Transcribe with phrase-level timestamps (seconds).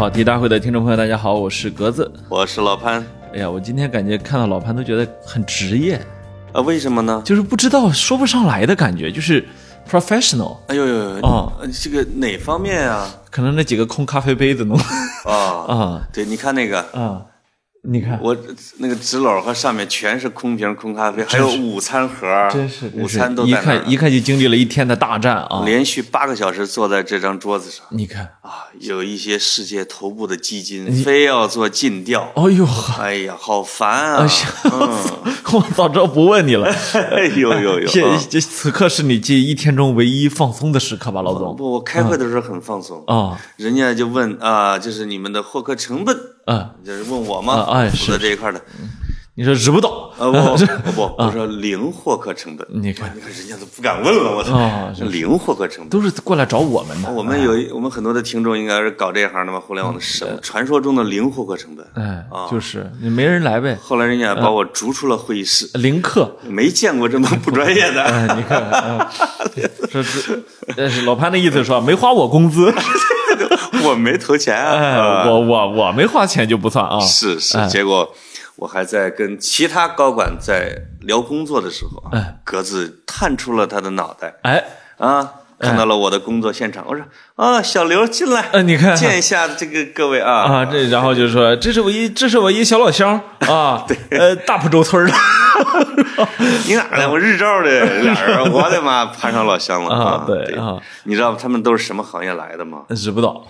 [0.00, 2.10] 跑题大会的听众朋友，大家好，我是格子。
[2.30, 3.04] 我是老潘。
[3.34, 6.00] 哎呀，我今天感觉看到老潘都觉得很职业，
[6.54, 7.20] 啊，为什么呢？
[7.22, 9.46] 就是不知道说不上来的感觉，就是
[9.86, 10.56] professional。
[10.68, 11.20] 哎呦呦呦！
[11.20, 13.14] 哦呃这个哪方面啊？
[13.30, 14.74] 可能那几个空咖啡杯子弄
[15.26, 15.36] 啊
[15.68, 17.20] 啊对，你看那个，啊，
[17.82, 18.36] 你看，我
[18.76, 25.62] 那个纸篓和上面全是空瓶空咖啡，还有午餐盒，真是午餐都一在一看一看就经历了一天的大战啊！
[25.64, 34.28] 连续八个小时坐在这张桌子上你看，啊，有一些世界头部的基金非要做尽调，哎呦，哎呀，好烦啊！
[34.64, 36.66] 嗯， 我早知道不问你了。
[36.92, 37.86] 哎呦呦呦！
[37.88, 41.56] 现啊这此刻是你这一天中唯一放松的时刻吧，老总？
[41.56, 46.14] 不，我开会的时候很放松，啊人家就问啊，就是你们的获客成本，
[46.46, 47.54] 啊，就是问我吗？
[47.54, 48.60] 啊哎负责是这一块的。
[49.36, 50.12] 你说知不道？
[50.18, 50.54] 呃，我
[50.84, 52.66] 不 不，我说零获客成本。
[52.68, 55.88] 你看你看人家都不敢问了，我操零获客成本。
[55.88, 57.10] 都是过来找我们的。
[57.10, 61.86] 我们有我们很多的听众应该是搞这一行的嘛，互联网的什么传说中的零获客成本。
[61.94, 66.36] 哎，就是你没人来呗，后来人家把我逐出了会议室，零客。
[66.46, 68.02] 没见过这么不专业的。
[68.02, 69.10] 哎，你看，啊
[69.90, 70.42] 说是，
[70.76, 72.70] 但是老潘的意思说没花我工资，
[73.88, 74.72] 我没投钱啊。
[74.74, 74.96] 哎，
[75.28, 77.00] 我我我没花钱就不算啊。
[77.00, 78.14] 是是哎，结果
[78.56, 84.62] 我还在跟其他高管在聊工作的时候啊哎，格子探出了他的脑袋哎，
[84.98, 86.84] 啊，看到了我的工作现场。
[86.86, 87.04] 我说
[87.36, 95.12] 啊，小刘进来，呃，你看见一下这个各位啊啊，这然后就说这是我一这是我一小老乡啊， 对，呃，大浦洲村的
[96.66, 97.08] 你哪儿的？
[97.10, 102.82] 我日照的俩人，我的妈，攀上老乡了啊对啊你知道他们都是什么行业来的吗？
[102.94, 103.46] 知不道。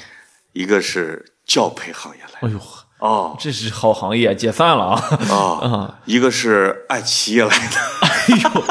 [0.52, 2.60] 一个是教培行业来的，哎呦，
[2.98, 3.36] 哦。
[3.38, 5.02] 这是好行业，解散了啊！
[5.30, 7.76] 哦， 一个是爱奇艺来的。
[8.00, 8.64] 哎呦，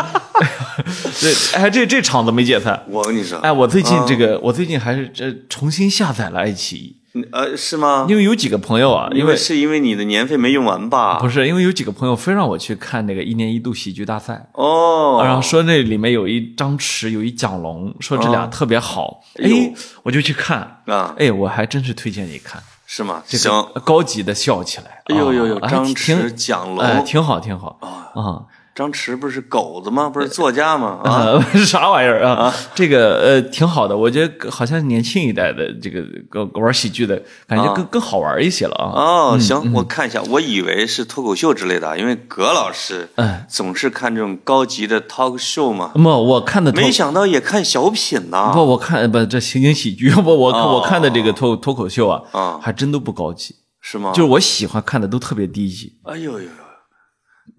[1.20, 2.84] 这哎这这厂子没解散。
[2.88, 6.98] 我跟你说，哎，我最近这个，我最近还是这重新下载了爱奇艺，
[7.32, 8.06] 呃，是吗？
[8.08, 11.18] 因为有几个朋友啊，因为是因为你的年费没用完吧？
[11.20, 19.73] 不是因为有几个朋友非让我去看那个一年一度喜剧大赛，哦，然后说那里面有一张弛，有一蒋龙，说这俩特别好，哎，
[20.04, 23.23] 我就去看，啊，哎，我还真是推荐你看，是吗？
[23.28, 27.80] 这行，个高级的笑起来，哎呦呦呦，啊张弛、蒋哎，龙，挺好，挺好。
[28.14, 28.45] 啊。
[28.80, 30.10] 张弛不是狗子吗？
[30.10, 31.00] 不是作家吗？
[31.04, 32.54] 啊，呃， 啥玩意儿啊？
[32.73, 38.86] 这个呃挺好的，我觉得好像年轻一代的这个个玩喜剧的感觉更更好玩一些了啊。
[38.95, 48.52] 哦，行，我看一下，我以为是脱口秀之类的，因为葛老师哎总是看这种高级的 talk show 嘛，不，我看的没想到也看小品呢。
[48.54, 54.12] 不，我看不这情景喜剧， 不，我看我看的这个脱脱口秀啊，啊，还真都不高级，是吗？
[54.14, 56.48] 就是我喜欢看的都特别低级，哎呦呦呦，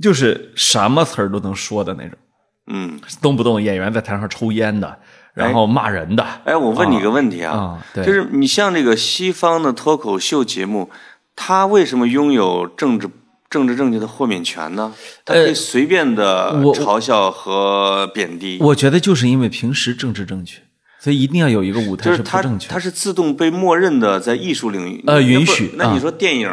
[0.01, 2.19] 就是什么词儿都能说的那种，
[2.67, 4.99] 嗯，动不动演员在台上抽烟的，
[5.35, 10.91] 然后骂人的，哎，我问你个问题啊，啊对就是你像这个西方的脱口秀节目，
[11.35, 13.09] 它为什么拥有政治
[13.49, 14.93] 政治正确的豁免权呢？
[15.25, 20.63] 他可以随便的嘲笑和贬低，我觉得就是因为平时政治正确，
[21.03, 22.79] 所以一定要有一个舞台就是不正确它。
[22.79, 26.49] 是自动被默认的在艺术领域呃允许啊那你说电影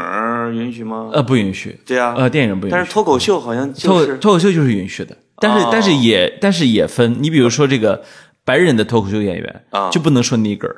[0.53, 1.09] 允许吗？
[1.11, 1.77] 呃，不允许。
[1.85, 2.71] 对啊，呃，电影不允许。
[2.71, 8.01] 但是脱口秀好像脱就是脱口秀就是允许的，但是、哦但是也但是也分，你比如说这个
[8.45, 10.71] 白人的脱口秀演员、啊就不能说 nigger，、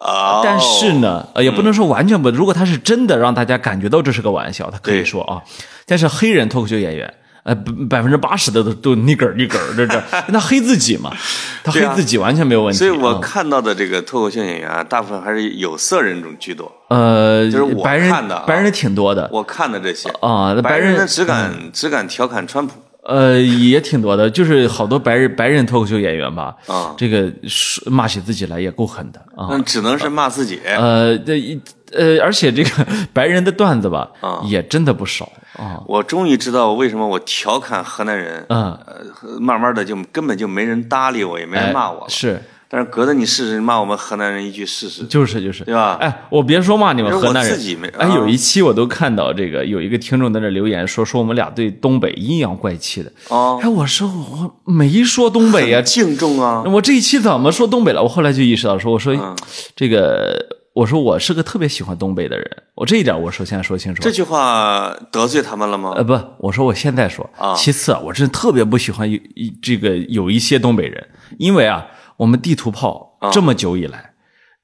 [0.00, 2.28] 啊，但是呢，呃，也不能说完全不。
[2.30, 5.42] 如果他是真的让大家感觉到这是个玩笑，他可以说啊。
[5.86, 7.14] 但是黑人脱口秀演员，
[7.44, 7.54] 呃，
[7.88, 11.12] 百分之八十的都都 nigger nigger 这这，那黑自己嘛，
[11.62, 12.78] 他黑自己完全没有问题。
[12.78, 16.72] 所以我啊看到的这个脱口秀演员啊，大部分还是有色人种居多。
[16.88, 29.48] 呃，就是我白人看的啊白人挺多的我看的这些啊，那白人只敢只敢调侃川普呃，也挺多的，就是好多白人白人脱口秀演员吧，啊，这个说骂起自己来也够狠的啊。
[29.50, 30.58] 嗯，只能是骂自己。
[30.64, 31.60] 呃，这一
[31.92, 32.70] 呃，而且这个
[33.12, 35.82] 白人的段子吧，啊也真的不少啊。
[35.86, 42.06] 我终于知道为什么我调侃河南人，嗯，呃，慢慢的就根本就没人搭理我，也没人骂我了。
[42.08, 45.96] 是，但是隔着你试试骂我们河南人一句试试，就是就是，对吧？
[46.00, 53.12] 哎，我别说骂你们河南人自己没，哎，啊有一期我都看到这个有一个听众在那留言说说我们俩对东北阴阳怪气的。
[53.28, 58.02] 哦，哎，我说我没说东北呀，敬重啊，我这一期怎么说东北了？
[58.02, 59.36] 我后来就意识到说，我说嗯
[59.76, 64.02] 这个，我说我是个特别喜欢东北的人，我这一点我首先说清楚。
[64.02, 65.92] 这句话得罪他们了吗？
[65.94, 67.30] 呃，不，我说我现在说。
[67.38, 71.86] 啊其次啊，我真的特别不喜欢有一这个有一些东北人，因为啊，
[72.16, 74.14] 我们地图炮这么久以来，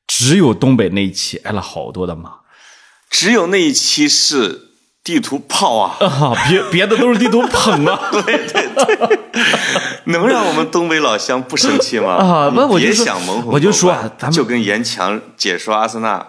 [0.08, 2.40] 只有东北那一期挨了好多的骂
[3.08, 4.69] 只有那一期是
[5.02, 7.98] 地图炮啊，啊，别别的都是地图捧啊。
[8.12, 9.18] 对对对
[10.04, 12.14] 能让我们东北老乡不生气吗？
[12.14, 16.26] 啊不你别我就想蒙混我就过关说啊咱们就跟严强解说阿森纳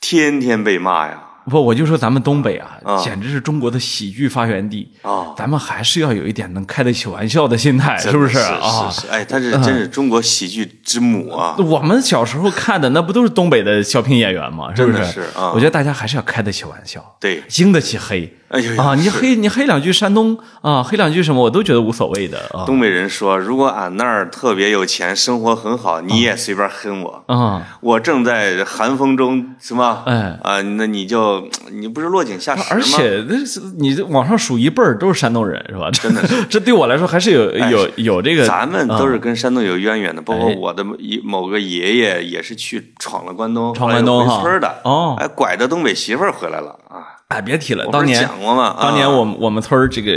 [0.00, 1.18] 天天被骂呀。
[1.50, 8.90] 不，我就说咱们东北啊，啊简直是中国的喜剧发源地啊咱们还是要有一点能开得起玩笑的心态，是不是啊？
[8.90, 11.54] 是是，哎，他是真是中国喜剧之母啊！
[11.58, 14.74] 我们小时候看的那不都是东北的小品演员吗？
[14.74, 15.04] 是不是？
[15.04, 18.32] 是啊我觉得大家还是要开得起玩笑，对经得起黑。
[18.54, 27.24] 哎呦呦啊，你黑你黑两句山东啊，黑两句什么我都觉得无所谓的啊东北人说，如果俺那儿特别有钱，生活很好，你也随便黑我。
[27.26, 27.66] 啊。
[27.80, 30.02] 我正在寒风中，什么？
[30.06, 32.76] 哎啊，那你就你不是落井下石吗？
[32.76, 35.90] 而且那是你这往上数一辈儿都是山东人是吧？
[35.90, 38.46] 真的是， 这对我来说还是有有有这个。
[38.46, 47.13] 咱们都是跟山东有渊源的，包括哎我的一某个爷爷也是去闯了关东，闯关东回村的，哦哎，拐着东北媳妇儿回来了啊！
[47.34, 48.76] 哎，别提了，当年讲过吗？
[48.80, 50.12] 当年啊我们我们村儿这个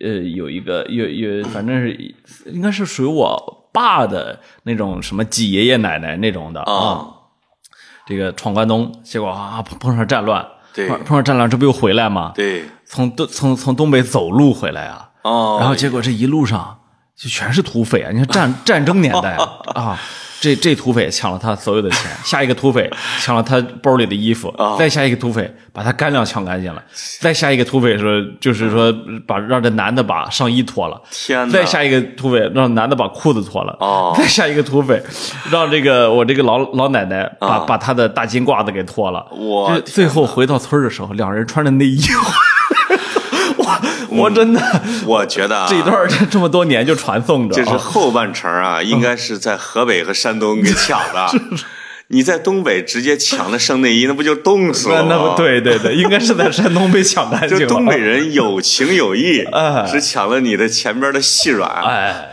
[0.00, 2.14] 呃有一个有有反正是
[2.46, 7.06] 应该是属于我爸的那种什么几爷爷奶奶那种的啊，啊，
[8.06, 12.32] 这个闯关东，结果啊碰碰上战乱，对碰碰上战乱，这不又回来吗？
[12.34, 16.78] 对从东从从东北走路回来啊，哦，然后结果这一路上
[17.16, 18.10] 就全是土匪啊！
[18.12, 19.36] 你看战战争年代
[19.74, 19.98] 啊，
[20.40, 22.90] 这这土匪抢了他所有的钱，下一个土匪
[23.20, 26.82] 抢了他包里的衣服，啊再下一个土匪把他干粮抢干净了，
[27.20, 28.94] 再下一个土匪说就是说
[29.26, 35.02] 把让这男的把上衣脱了，天哪再下一个土匪让男的把裤子脱了，哦再下一个土匪
[35.50, 42.00] 让这个我这个老老奶奶把、啊把她的大金褂子给脱了，我最后回到村儿的时候，两人穿着内衣。
[44.16, 44.60] 我我真的，
[45.06, 51.28] 我觉得啊，这一段儿这这么多年就传颂着，这是啊后半程啊，应该是在河北和山东给抢的。
[52.08, 55.08] 你在东北直接抢了圣内衣，那不就冻死了吗？
[55.10, 57.58] 那那不，对对对， 应该是在山东被抢干净了。
[57.58, 62.28] 就东北人有情有义哎，只抢了你的前边的细软，哎，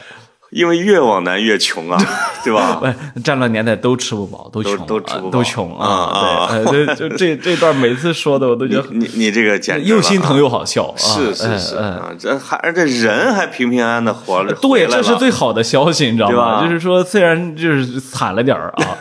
[0.54, 1.98] 因为越往南越穷啊，
[2.44, 2.80] 对吧？
[2.84, 5.30] 哎，战乱年代都吃不饱，都都穷，都吃不饱。
[5.30, 10.86] 都穷啊啊对，就这这段每次说的我都觉得你你这个简直又心疼又又好笑。
[10.86, 14.92] 啊是是是啊，这还而且人还平平安安的活着，对，了。
[14.92, 16.62] 这是最好的消息，你知道对吗？
[16.62, 16.64] 吧？
[16.64, 18.98] 就是说，虽然就是惨了点儿啊，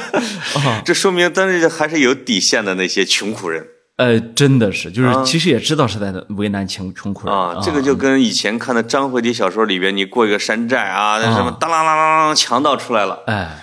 [0.84, 13.56] 这说明但是还是有底线的那些穷苦人呃，真的是，就是其实也知道是在为难穷穷苦人啊，这个就跟以前看的张回体小说里边，你过一个山寨啊，那什么当啷啷啷啷，强盗出来了，哎，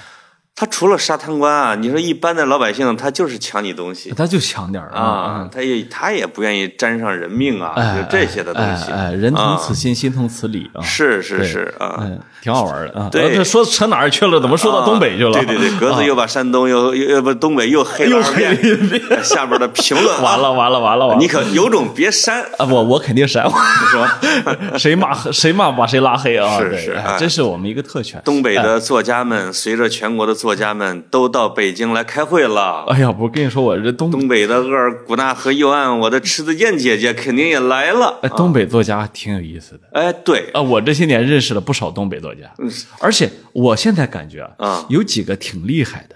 [0.53, 10.81] 他除了杀贪官啊，你说一般的老百姓，他就是抢你东西他就抢点儿啊，他也他也不愿意沾上人命啊，哎，就这些的东西，哎，哎人同啊此心，心同此理啊。
[10.83, 11.95] 是是是啊。
[12.01, 13.09] 嗯，挺好玩的啊。
[13.12, 14.39] 对说扯哪儿去了？
[14.39, 15.31] 怎么说到东北去了？
[15.33, 21.21] 对对对，格子又把山东又又又把东北又黑了二又黑了遍一遍， 下边的评论啊 完了完了完了完了！
[21.21, 23.44] 你可有种别删，啊，我我肯定删，
[23.89, 24.19] 是吧？
[24.77, 26.59] 谁骂谁骂把谁拉黑啊！
[26.59, 28.21] 是是哎这是我们一个特权。
[28.24, 32.84] 东北的作家们随着全国的作家们都到北京来开会了。
[32.88, 38.18] 哎呀，我跟你说，我这东东北的额尔古纳河右岸，我的池子健姐姐肯定也来了。
[38.24, 40.60] 哎东北作家挺有意思的哎，对，啊。
[40.60, 42.52] 我这些年认识了不少东北作家，
[43.00, 46.16] 而且我现在感觉啊有几个挺厉害的。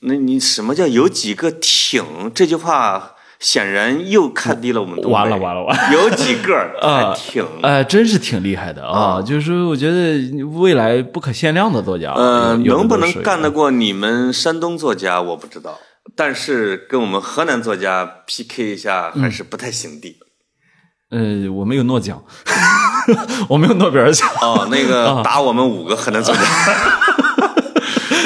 [0.00, 2.04] 那你什么叫有几个挺？
[2.34, 5.10] 这句话显然又看低了我们东北。
[5.10, 5.92] 完了完了完了！
[5.92, 7.44] 有几个啊还挺？
[7.62, 9.20] 哎，真是挺厉害的啊！
[9.20, 15.78] 就是说，我觉得未来不可限量的作家，呃，能不能干得过你们山东作家，我不知道。
[16.16, 20.16] 但是跟我们河南作家 PK 一下，还是不太行的。
[21.10, 22.22] 呃，我没有诺奖，
[23.48, 24.28] 我没有诺贝尔奖。
[24.40, 26.40] 哦，那个打我们五个河南作家，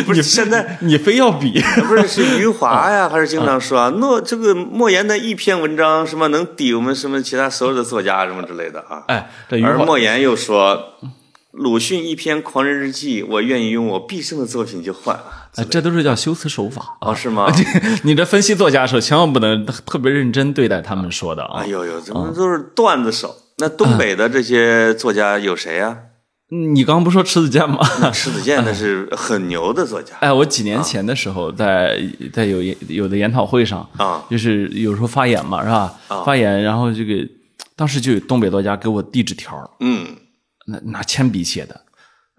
[0.07, 9.03] 不是现在你非要比，不是是余华 呀，还是经常说啊，诺这个莫言的一篇文章什么能抵我们什么其他所有的作家什么之类的啊。
[9.09, 9.31] 哎，
[9.63, 10.95] 而莫言又说，
[11.51, 15.19] 鲁迅一篇《狂人日记》，我愿意用我毕生的作品去换。
[15.57, 17.51] 哎，这都是叫修辞手法哦，是吗？
[18.05, 21.67] 你这分析作家的时候，千万不能特别认真对待他们说的啊哎。
[21.67, 23.35] 呦呦，怎么都是段子手？
[23.59, 25.97] 那东北的这些作家有谁呀？
[26.49, 27.79] 你刚刚不说迟子健吗？
[28.13, 31.99] 迟子健那 是很牛的作家哎，我几年前的时候在
[32.33, 35.93] 在有有的研讨会上啊就是有时候发言嘛，是吧？
[36.25, 37.15] 发言，然后这个
[37.75, 40.07] 当时就有东北作家给我递纸条，嗯，
[40.67, 41.81] 拿拿铅笔写的。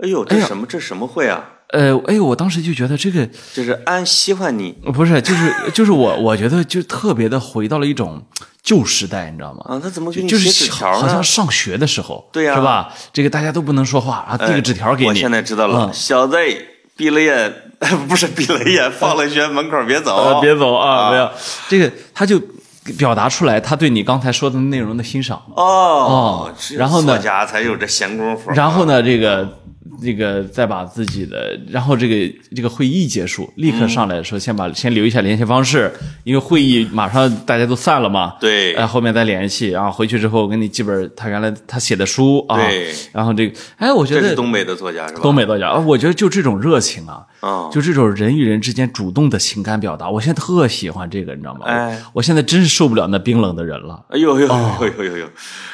[0.01, 1.43] 哎呦，这什么这什么会啊？
[1.73, 8.23] 呃，哎呦，我当时就觉得这个就是安喜欢你不是，就是就是我我觉得就特别的回到了一种
[8.67, 9.61] 旧时代，你知道吗？
[9.65, 11.23] 啊，他怎么给你就是写纸条呢好像？
[11.23, 12.93] 上学的时候，对呀是吧？
[13.13, 15.09] 这个大家都不能说话，然后递个纸条给你。
[15.09, 16.35] 我现在知道了，嗯小子
[16.97, 17.53] 闭了眼，
[18.09, 21.05] 不是闭了眼， 放了学门口别走呃，，别走啊！
[21.05, 21.29] 啊没有
[21.69, 22.41] 这个，他就
[22.97, 25.41] 表达出来他对你刚才说的内容的欣赏。
[25.55, 28.51] 哦哦然后呢作家才有这闲工夫。
[28.51, 29.47] 然后呢，这个
[30.01, 35.91] 这个再把自己的，然后这个这个会议结束，立刻上来说先把先留一下联系方式，
[36.23, 38.35] 因为会议马上大家都散了嘛。
[38.39, 42.57] 对哎，后面再联系，然后回去之后我给你寄本他原来他写的书啊。
[42.57, 42.93] 对。
[43.11, 45.19] 然后这个，哎，我觉得这是东北的作家是吧？
[45.21, 51.65] 东北作家，啊我觉得就这种热情啊，啊，就这种人与人之间主动的情感表达，我现在特喜欢这个，你知道吗？
[51.65, 55.27] 哎我现在真是受不了那冰冷的人了，哎呦呦呦呦呦呦，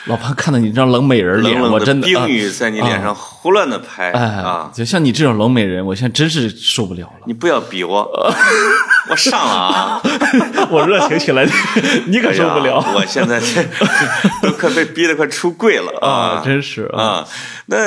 [0.05, 4.71] 老潘看到你这张冷美人脸，我真的啊冰雨在你脸上胡乱的拍哎啊！
[4.73, 7.13] 就像你这种冷美人，我现在真是受不了了。
[7.25, 8.11] 你不要逼我，
[9.09, 10.01] 我上了啊！
[10.69, 11.45] 我热情起来，
[12.07, 13.63] 你可受不了我现在这
[14.41, 16.41] 都快被逼得快出柜了啊！
[16.43, 17.27] 真是啊，啊！
[17.67, 17.77] 那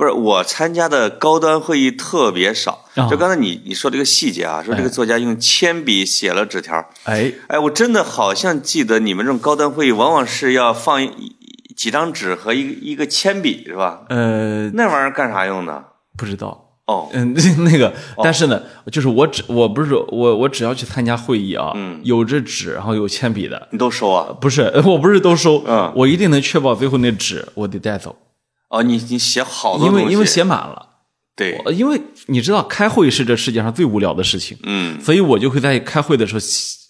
[0.00, 3.06] 不是我参加的高端会议特别少，啊。
[3.06, 11.36] 就刚才你你说这个细节啊，说这个作家用铅笔写了纸条，哎，哎，我真的好像记得你们这种高端会议往往是要放一
[11.76, 14.00] 几张纸和一个一个铅笔是吧？
[14.08, 15.84] 呃，那玩意儿干啥用的？
[16.16, 16.68] 不知道。
[16.86, 17.92] 哦，嗯，那个，
[18.24, 22.00] 但是呢，就是我只我不是我我只要去参加会议啊，嗯。
[22.04, 24.34] 有这纸，然后有铅笔的，你都收啊？
[24.40, 25.92] 不是， 我不是都收，嗯。
[25.94, 28.16] 我一定能确保最后那纸我得带走，
[28.70, 30.88] 哦，你你写好多东西，因为因为写满了，
[31.36, 36.40] 对，因为你知道开会是这世界上最无聊的事情，嗯，所以我就会在开会的时候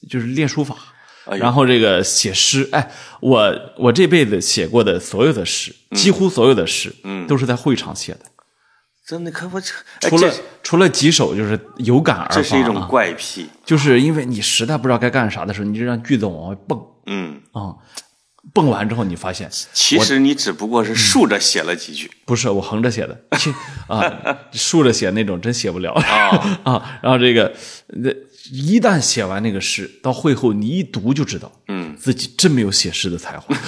[0.08, 0.76] 就是练书法，
[1.24, 5.96] 哎然后这个写诗，哎，我我这辈子写过的所有的诗，嗯。
[5.96, 8.20] 几乎所有的诗，嗯，都是在会场写的，
[9.06, 9.60] 真的，可我
[10.00, 17.74] 除了这除了几首就是有感而发，这是一种啊怪癖，就是因为你实在不知道该干啥的时候，你就让句子往外蹦嗯，啊、
[18.52, 22.10] 蹦完之后你发现其实你只不过是竖着写了几句。
[22.24, 23.52] 不是我横着写的， 切
[23.86, 24.12] 啊，
[24.52, 25.92] 竖着写那种真写不了。
[25.92, 26.98] 啊， 啊。
[27.02, 27.52] 然后这个，
[27.88, 28.10] 那
[28.52, 33.54] 一旦写完那个诗，到会后你一读就知道，嗯，自己真没有写诗的才华。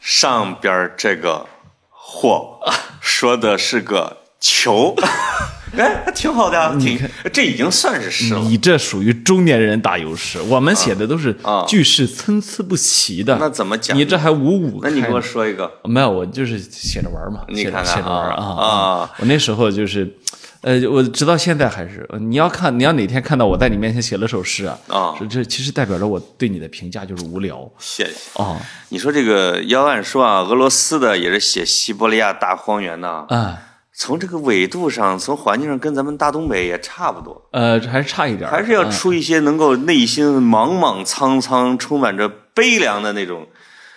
[0.00, 1.46] 上边这个
[1.88, 2.60] 货
[3.00, 4.94] 说的是个球，
[5.76, 6.98] 哎，挺好的啊，挺，
[7.32, 8.40] 这已经算是诗了。
[8.40, 13.36] 你这属于中年人打油诗，我们写的都是啊句式参差不齐的。
[13.38, 14.88] 那怎么讲你这还五五呢？
[14.88, 19.10] 那你给我说一个，没有，我就是写着玩嘛，你看看写着玩啊啊啊！
[19.18, 20.08] 我那时候就是，
[20.60, 28.42] 呃，我直到现在还是，你要看，你要哪天看到我在你面前写了首诗啊，啊这这其实代表着我对你的评价就是无聊谢谢。
[28.42, 33.58] 啊你说这个要按说啊，俄罗斯的也是写西伯利亚大荒原呐，啊，
[33.96, 43.46] 从这个纬度上，从环境上跟咱们大东北也差不多，呃，这还是差一点，还是要出一些能够内心莽莽苍苍、充满着悲凉的那种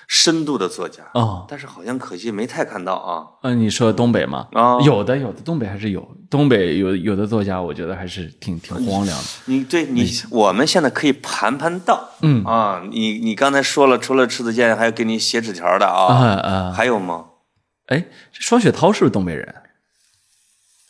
[0.07, 1.01] 深度的作家。
[1.15, 3.25] 哦，但是好像可惜没太看到啊。
[3.41, 4.47] 嗯，你说东北吗？
[4.53, 9.23] 啊有的有的，东北还是有，东北有有的作家，我觉得还是挺挺荒凉的。
[9.45, 12.11] 你对你，我们现在可以盘盘道。
[12.21, 17.25] 嗯啊，你你刚才说了，除了迟子建，还有给你写纸条的啊啊，啊，还有吗？
[17.87, 19.55] 哎，这双雪涛是不是东北人？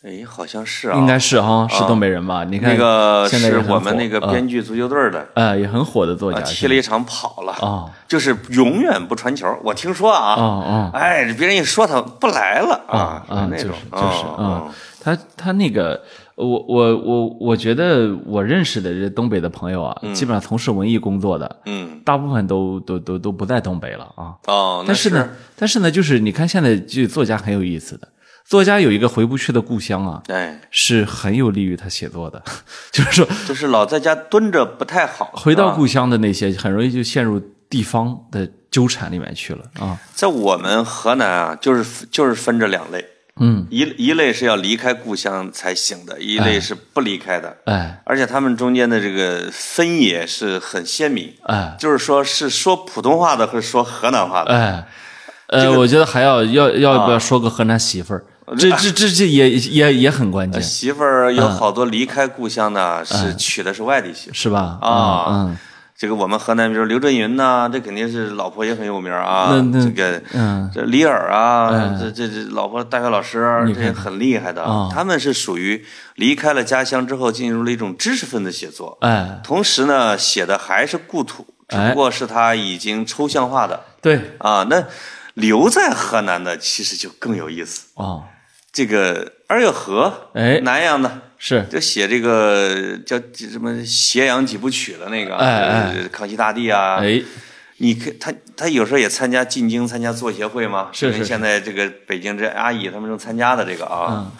[0.04, 2.44] 哎，好像是啊，应该是哈，是东北人吧？
[2.44, 9.52] 你看那个是我们那个啊编剧足球队的，啊，也很火的作家，啊踢了一场跑了，啊就是永远不传球。
[9.64, 13.48] 我听说啊，啊啊哎，别人一说他不来了啊啊！
[13.50, 16.00] 那种就是就是嗯啊，他他那个，
[16.36, 24.36] 我我我我觉得我认识的这东北的朋友啊，基本上从事文艺工作的，嗯大部分都都都都不在东北了啊。
[24.46, 28.06] 哦，但是呢，但是呢，就是你看现在就作家很有意思的，
[28.48, 32.42] 作家有一个回不去的故乡啊，哎，是很有利于他写作的，
[32.90, 35.26] 就是说就是老在家蹲着不太好。
[35.26, 37.38] 啊回到故乡的那些，很容易就陷入
[37.68, 39.98] 地方的纠缠里面去了啊。
[40.14, 43.04] 在我们河南啊，就是就是分这两类，
[43.38, 54.56] 嗯，一一类是要离开故乡才行的，一类是不离开的，哎而且他们中间的这个分野是很鲜明，哎就是说是说普通话的和说河南话的。
[54.56, 54.88] 哎，
[55.48, 58.24] 呃，我觉得还要要要不要说个河南媳妇儿？
[58.56, 64.34] 这这这这也也也很关键，媳妇儿有好多离开故乡的，是娶的是外地媳妇。
[64.34, 64.78] 是吧？
[64.80, 65.58] 啊嗯
[66.00, 69.48] 这个我们河南，比如刘震云呐，这肯定是老婆也很有名啊。
[69.50, 74.88] 那那这个嗯这李尔啊，这这这老婆大学老师，这也很厉害的啊。
[74.92, 84.64] 他们是属于离开了家乡之后，进入了一种知识分子写作，哎，同时呢，写的还是故土，只哎不过是他已经抽象化的对啊。
[84.70, 84.84] 那
[85.34, 87.88] 留在河南的其实就更有意思。
[87.94, 88.22] 哦，
[88.72, 91.22] 这个二月河，哎南阳的。
[91.38, 91.64] 是。
[91.70, 96.08] 就写这个叫什么《斜阳几部曲》的那个，哎哎。
[96.10, 97.22] 康熙大帝啊，哎。
[97.80, 104.32] 你可他他有时候也参加进京参加作协会嘛，是是跟现在这个北京这阿姨他们正参加的这个啊，嗯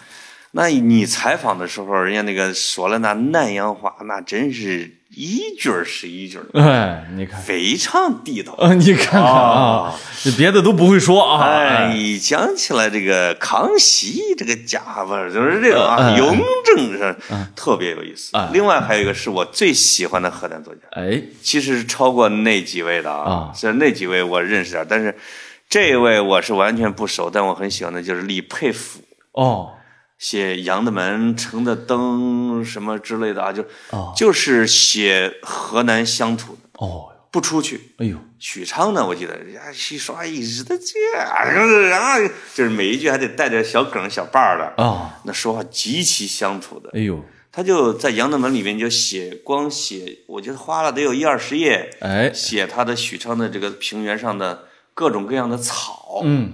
[0.51, 8.53] 那你采访的时候，人家那个说了那南阳话，那真是一句儿是一句儿，哎，你看，非常地道。
[8.53, 11.43] 啊，你看看啊，这别的都不会说啊。
[11.43, 17.15] 哎，一讲起来这个康熙这个家伙，就是这个啊，哎雍正是
[17.55, 18.49] 特别有意思哎。
[18.51, 25.15] 另外还有一个是我最喜欢的河南作家，哎，其实是超过那几位的啊啊，是那几位我认识点，但是
[25.69, 28.99] 这位我是完全不熟，但我很喜欢的就是李佩甫。
[29.33, 29.73] 哦，
[30.19, 34.13] 写《杨的门》《城的灯》什么之类的啊，就、哦。
[34.15, 37.93] 就是写河南乡土的，哦，不出去。
[37.97, 42.19] 哎呦，许昌呢，我记得呀，许说一直的这啊，
[42.53, 46.89] 就是每一句还得带点小梗、小把儿的，啊，那说话极其乡土的。
[46.93, 56.21] 哎呦，他就在《杨的门》里面就写，光写，我觉得花了得有一二十页，哎，写他的许昌的这个平原上的各种各样的草。
[56.25, 56.53] 嗯，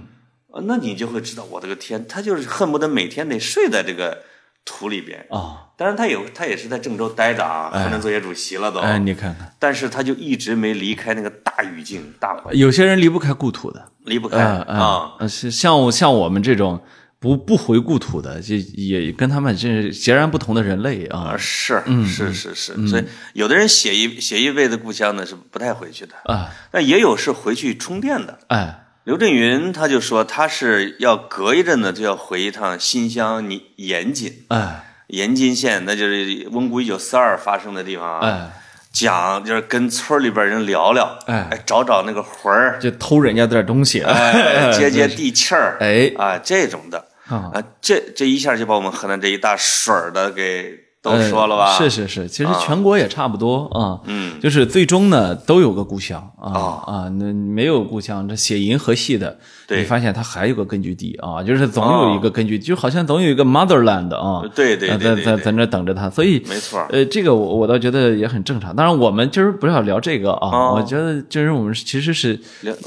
[0.64, 4.22] 那你就会知道，我的个天，他就是恨不得每天得睡在这个
[4.64, 5.26] 土里边。
[5.30, 8.80] 啊，当然，他有他也是在郑州待着啊，河南作协主席了都。
[8.80, 15.12] 哎，你看看，但是他就一直没离开那个大语境、大环境，有些人离不开故土的，离不开嗯啊。
[15.28, 16.82] 像我像我们这种
[17.18, 28.38] 不不回故土的，就也跟他们这是截然不同的人类啊啊，是嗯是是是，所以有的人写一写一辈子故乡呢是不太回去的，啊，但也有是回去充电的。
[28.48, 38.26] 哎，刘震云他就说他是要隔一阵子就要回一趟新乡你延津，哎，延津县那就是温故一九四二发生的地方啊。
[38.26, 38.50] 哎，
[38.92, 41.62] 讲就是跟村里边人聊聊，哎。
[41.64, 46.12] 找找那个魂儿，就偷人家点东西，哎， 接接地气儿，哎。
[46.18, 47.06] 啊，这种的。
[47.28, 47.52] 啊。
[47.54, 51.76] 啊，这这一下就把我们河南这一大水儿的给都说了吧？
[51.76, 54.00] 呃是是是，其实全国也差不多啊。
[54.04, 56.82] 嗯，就是最终呢都有个故乡啊哦。
[56.86, 59.78] 啊，那没有故乡，这写银河系的，对。
[59.78, 66.84] 你发现它还有个根据地啊，就是总有一个根据，就好像总有一个 motherland 啊，对对呃对对对在在在那等着他，所以没错。
[66.90, 68.74] 呃，这个我我倒觉得也很正常。
[68.74, 70.74] 当然，我们今儿不是要聊这个啊，哦。
[70.76, 72.38] 我觉得今儿我们其实是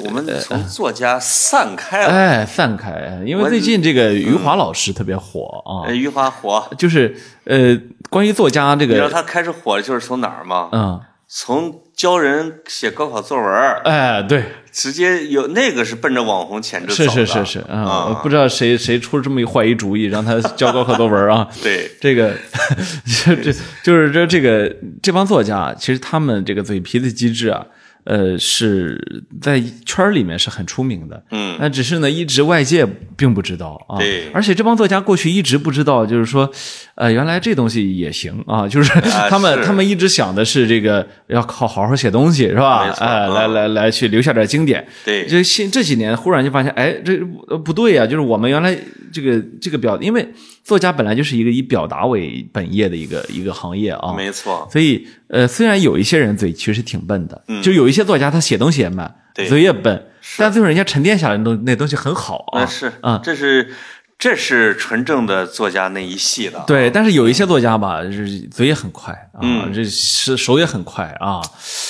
[0.04, 5.88] 我们从作家散开了，哎散开，因为最近这个余华老师特别火啊。
[5.88, 7.16] 哎，，余华火，就是
[7.50, 7.78] 呃，
[8.10, 10.70] 关于作家这个你知道，他开始火的就是从哪儿吗？
[10.72, 14.44] 嗯，从教人写高考作文儿，哎，对。
[14.72, 21.46] 直接有那个是奔着网红潜质走是的，是是是啊，不知道谁谁出了这么一坏一主意，让他教高考作文啊。
[21.64, 22.32] 对，这个
[23.26, 23.52] 这这
[23.84, 27.66] 就是这这个这帮作家，其实他们这个嘴皮子机智啊，
[28.10, 31.24] 呃，是在圈儿里面是很出名的。
[31.30, 32.84] 嗯，那只是呢，一直外界
[33.16, 34.00] 并不知道啊。
[34.00, 36.50] 对而且这帮作家过去一直不知道，就是说，
[36.96, 38.92] 呃，原来这东西也行啊，就是
[39.30, 42.88] 他们、是他们一直想的是这个要靠好好写东西是吧？
[42.88, 44.84] 没错哎，嗯来来来去留下点经典。
[45.06, 48.76] 对这现这几年忽然就发现，哎，这呃不对呀、就是我们原来
[49.14, 50.28] 这个这个表，因为
[50.70, 60.06] 作家本来就是一个以表达为本业的一个一个行业啊，没错，所以呃，虽然有一些人嘴其实挺笨的，就有一些作家他写东西也慢，嘴也笨，
[60.38, 62.94] 但最后人家沉淀下来的东那东西很好啊，是。
[63.02, 63.20] 啊。
[63.24, 63.74] 这是
[64.20, 69.74] 这是纯正的作家那一系的，对，但是有一些作家吧，是嘴也很快啊，嗯。
[69.74, 71.42] 这是手也很快啊，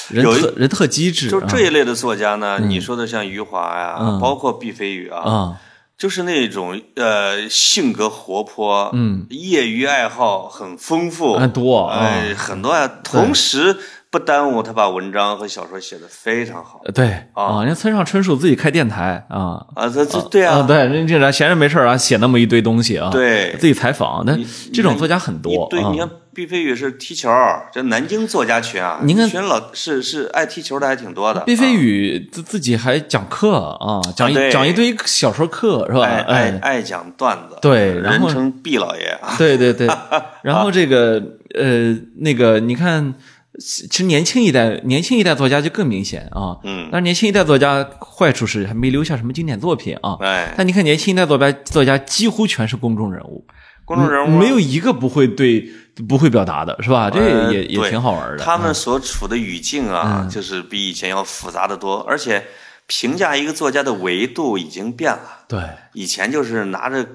[0.09, 1.47] 人特人特机智，就啊。
[1.49, 4.19] 这一类的作家呢，你说的像余华呀，嗯。
[4.21, 5.57] 包括毕飞宇啊，啊，
[5.99, 12.89] 就是那种呃性格活泼，嗯，业余爱好很丰富，很多啊哎，很多呀。
[13.03, 13.75] 同时
[14.09, 19.65] 不耽误他把文章和小说写得非常好呃对啊，人家村上春树自己开电台啊。
[19.75, 19.89] 啊。
[19.89, 24.37] 这这对啊，啊，对，人家闲着没事儿啊，写那么一堆东西啊，对自己采访，那
[24.73, 25.97] 这种作家很多对，啊你。
[25.97, 27.29] 看毕飞宇是踢球，
[27.69, 31.41] 这南京作家群啊，您看老是是爱踢球的还挺多的。
[31.41, 36.05] 毕飞啊宇自自己还讲课啊，讲一对讲一堆小说课是吧？
[36.05, 39.35] 爱爱讲段子，对然后人称毕老爷啊。
[39.37, 39.85] 对 对对，
[40.41, 41.21] 然后这个
[41.55, 43.13] 呃那个你看，
[43.59, 50.15] 其实年轻一代年轻一代作家就更明显啊，嗯但是年轻一代作家坏处是还没留下什么经典作品啊。
[50.21, 53.45] 哎，但你看年轻一代作家作家几乎全是公众人物，
[53.83, 55.69] 公众人物啊没有一个不会对
[56.07, 57.09] 不会表达的是吧？
[57.09, 58.43] 这呃也也挺好玩的。
[58.43, 62.47] 他们嗯所处的语境啊，就是比以前要复杂的多，而且
[62.87, 65.45] 评价一个作家的维度已经变了。
[65.47, 65.61] 对。
[65.93, 67.05] 以前就是拿着，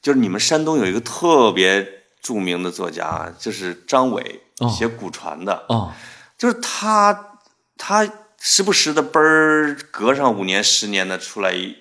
[0.00, 1.86] 就是你们山东有一个特别
[2.22, 4.68] 著名的作家啊，就是张伟，哦。
[4.68, 5.92] 写古传的，哦。
[6.38, 7.38] 就是他，
[7.76, 11.74] 他时不时的嘣儿隔上五年十年的出来一，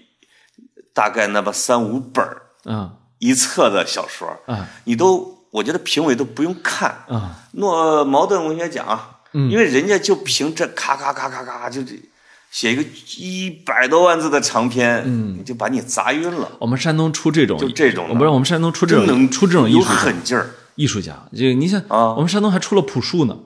[0.93, 2.97] 大概那么三五本儿嗯。
[3.19, 8.99] 一册的小说，啊你都我觉得评委都不用看，啊诺茅盾文学奖，
[9.33, 11.93] 嗯因为人家就凭这咔咔咔咔咔就这
[12.49, 12.83] 写一个
[13.17, 16.51] 一百多万字的长篇，嗯，就把你砸晕了。
[16.59, 23.37] 我们山东出这种，就这种我不是我们山东出这种真能出这种艺有狠劲儿艺术家，这个你想，啊我们山东还出了朴树呢，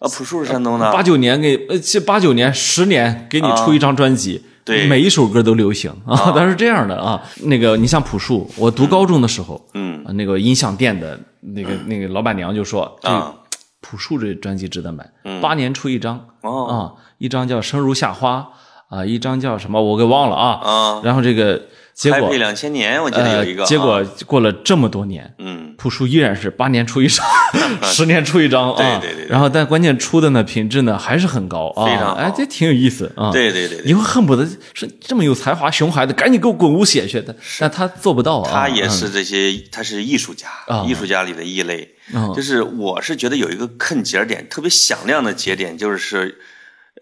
[0.00, 0.04] 啊！
[0.08, 4.86] 朴树是山东的，八九年给呃，这八九年十年给你出一张专辑，对。
[4.86, 7.22] 每一首歌都流行啊， 它是这样的啊。
[7.42, 10.04] 那个你像朴树，我读高中的时候，嗯。
[10.04, 13.34] 啊，那个音像店的那个那个老板娘就说，这啊
[13.80, 15.06] 朴树这专辑值得买，
[15.42, 16.64] 八年出一张哦。
[16.66, 16.76] 啊，
[17.18, 18.48] 一张叫《生如夏花》
[18.96, 21.60] 啊，一张叫什么我给忘了啊，啊，然后这个
[21.94, 27.24] 结果配两千年，我记得有一个结果过了这么多年，嗯，朴树依然是八年出一张，
[27.84, 28.98] 十年出一张啊。
[29.00, 33.30] 对对对对然后但关键出的呢品质呢还是很高啊，非常好哎，这挺有意思啊。
[33.30, 38.50] 对对对对你会恨不得是这么有才华熊孩子，赶紧给我滚屋写去的，但他做不到啊。
[38.52, 41.94] 他也嗯是这些，他是艺术家，啊艺术家里的异类。
[42.12, 46.38] 嗯就是我是觉得有一个坑节点特别响亮的节点，就是，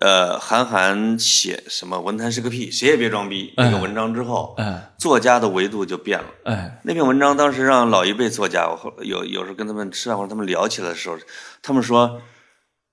[0.02, 4.92] 呃，韩寒写什么“文坛是个屁，谁也别装逼”那个文章之后，哎。
[4.98, 6.26] 作家的维度就变了。
[6.44, 6.80] 哎。
[6.82, 11.16] 那篇文章当时让老一辈作家，我后有有时候跟他们吃饭或者他们聊起来的时候，
[11.62, 12.20] 他们说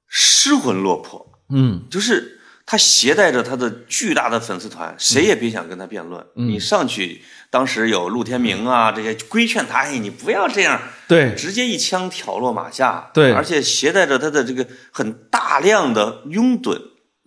[0.08, 1.88] 失魂落魄，嗯。
[1.90, 6.24] 就是他携带着他的巨大的粉丝团，谁也别想跟他辩论。
[6.36, 6.48] 嗯。
[6.48, 11.34] 你上去，当时有陆天明啊这些规劝他，哎，你不要这样，对。
[11.34, 13.10] 直接一枪挑落马下。
[13.16, 13.34] 对。
[13.34, 16.80] 而且携带着他的这个很大量的拥趸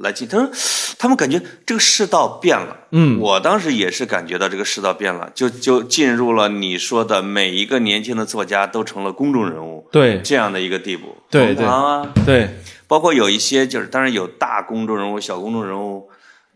[0.02, 0.28] 来进。
[0.28, 0.50] 他说，
[0.98, 2.76] 他们感觉这个世道变了。
[2.90, 11.16] 嗯我当时也是感觉到这个世道变了，就就进入了你说的每一个年轻的作家都成了公众人物对这样的一个地步。
[11.30, 12.50] 对冯唐啊，对
[12.86, 16.10] 包括有一些就是，当然有大公众人物、小公众人物，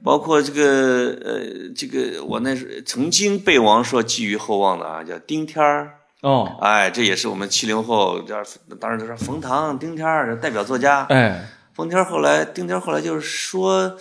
[0.05, 1.41] 包括这个呃，
[1.75, 8.43] 这个我那是曾经被王朔寄予厚望的啊，叫丁天儿，哦哎，这也是我们七零后，叫
[8.79, 11.07] 当时就说冯唐、丁天儿代表作家。
[11.09, 13.99] 哎冯天儿后来，丁天后来就是说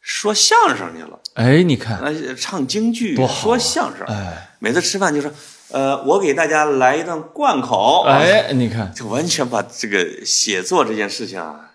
[0.00, 5.30] 说相声去了，哎，你看呃，唱京剧，啊说相声，哎每次吃饭就说，
[5.70, 11.72] 呃，我给大家来一段贯口，哎，你看就完全把这个写作这件事情啊，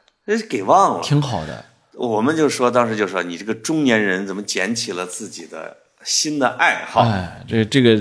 [0.49, 1.03] 给忘了。
[1.03, 1.65] 挺好的。
[1.93, 7.01] 我们就说，当时就说你这个中年人怎么捡起了自己的新的爱好？
[7.01, 7.95] 哎，这这个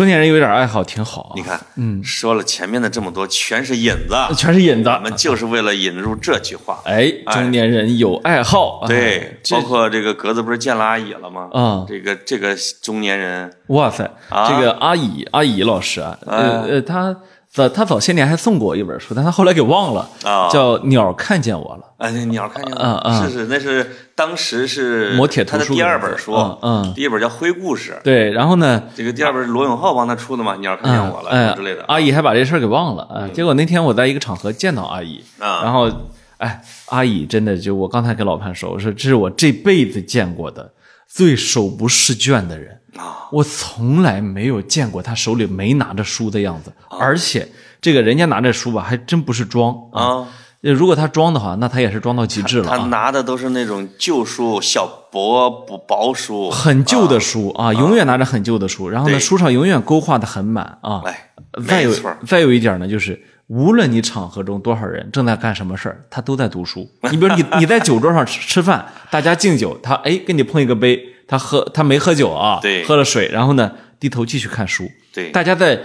[0.00, 1.32] 中年人有点爱好挺好啊。
[1.36, 4.88] 你看，嗯，说了前面的这么多，全是引子，全是引子。
[4.88, 6.80] 我们就是为了引入这句话。
[6.86, 8.80] 哎，中年人有爱好。
[8.84, 11.50] 哎对，包括这个格子不是见了阿乙了吗？
[11.52, 17.14] 啊这个这个中年人，哇塞，啊这个阿乙阿乙老师啊，呃，他
[17.52, 27.90] 早他早些年还送过我一本书，但他后来给忘了，啊叫《鸟看见我了哎，那鸟看见我了，啊啊是是，那是当时是磨铁图书他的第二本书，嗯嗯第一本叫《灰故事》，》。
[28.02, 31.84] 对，然后呢，这个第二本是罗永浩帮他出的嘛，鸟看见我了什哎之类的。
[31.88, 33.28] 阿姨还把这事儿给忘了啊。
[33.34, 35.90] 结果那天我在一个场合见到阿姨，啊然后
[36.36, 40.72] 哎，阿姨真的就我刚才跟老潘说，我说这是我这辈子见过的
[41.08, 42.78] 最手不释卷的人。
[43.00, 46.98] 啊，我从来没有见过他手里没拿着书的样子，啊。
[46.98, 47.48] 而且
[47.80, 50.02] 这个人家拿着书吧，还真不是装啊。
[50.02, 50.28] 啊。
[50.60, 52.84] 如果他装的话，那他也是装到极致了他啊。
[52.88, 61.00] 拿的都是那种旧书、小薄薄薄书，很旧的书啊，永远拿着很旧的书，然后呢，书上永远勾画的很满啊。
[61.06, 61.30] 哎，
[61.66, 61.90] 再有
[62.26, 63.18] 再有一点呢，就是
[63.50, 66.88] 无论你场合中多少人正在干什么事儿，他都在读书。
[67.10, 74.90] 你比如你 你在酒桌上吃吃饭，大家敬酒，他哎跟你碰一个杯，他喝他没喝酒啊，对喝了水，然后呢低头继续看书。
[75.12, 75.30] 对。
[75.30, 75.78] 大家在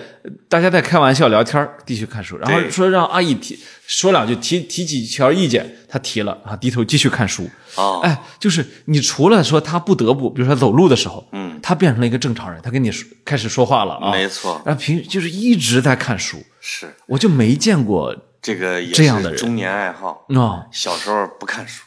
[0.50, 7.48] 大家在开玩笑聊天儿，继续看书，然后说让阿姨提说两句，提提几条意见，他提了啊，低头继续看书。
[7.76, 16.96] 啊，哎，就是你除了说他不得不，比如说走路的时候，嗯，他变成了一个正常人，他跟你说开始说话了啊，没错，然后平时就是一直在看书，是。
[17.08, 19.38] 我就没见过这个也这样的人。
[19.38, 20.26] 是中年爱好。
[20.30, 21.84] 啊、小时候不看书，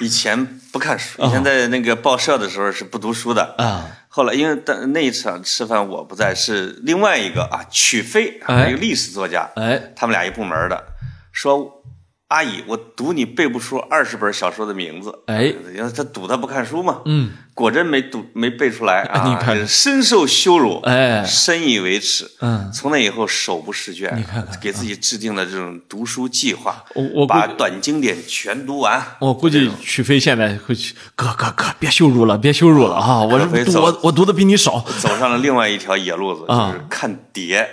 [0.00, 3.54] 以前不看书， 以前在那个报社的时候是不读书的。
[3.56, 10.84] 啊，后来因为但那一场吃饭我不在，是另外一个啊曲飞，哎一个历史作家，哎，他们俩一部门的，
[11.32, 11.82] 说
[12.28, 15.22] 阿姨，我赌你背不出二十本小说的名字。
[15.28, 15.44] 哎，
[15.74, 21.22] 因为他赌他不看书嘛，嗯，果真没读没背出来 啊，你看深受羞辱，哎。
[21.24, 22.30] 深以为耻。
[22.40, 22.70] 嗯。
[22.72, 29.04] 从那以后手不释卷，你看看给自己制定了这种读书计划，我我把短经典全读完。
[29.20, 33.20] 我估计曲飞现在会去，哥哥哥，别羞辱了，别羞辱了啊！
[33.20, 33.38] 我
[33.80, 36.72] 我我读的比你少，走上了另外一条野路子，啊。
[36.72, 37.68] 就是看碟，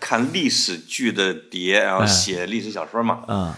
[0.00, 3.18] 看历史剧的碟，然后写历史小说嘛。
[3.28, 3.52] 嗯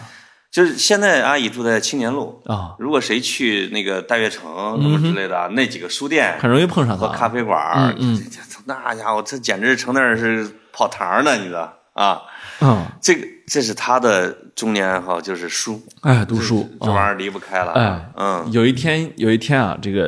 [0.55, 8.25] 就是现在阿姨住在青年路，啊，如果谁去那个大悦城什么之类的啊，那几个书店很容易碰上他和咖啡馆儿，嗯
[8.63, 11.73] 那家伙这简直成那儿是跑堂呢，你知道？
[11.91, 12.21] 啊。
[12.61, 17.73] 嗯，这个这是他的中年爱好，就是书，哎，读书这玩意儿离不开了。
[17.73, 20.03] 哎，嗯，有一天，有一天啊，这个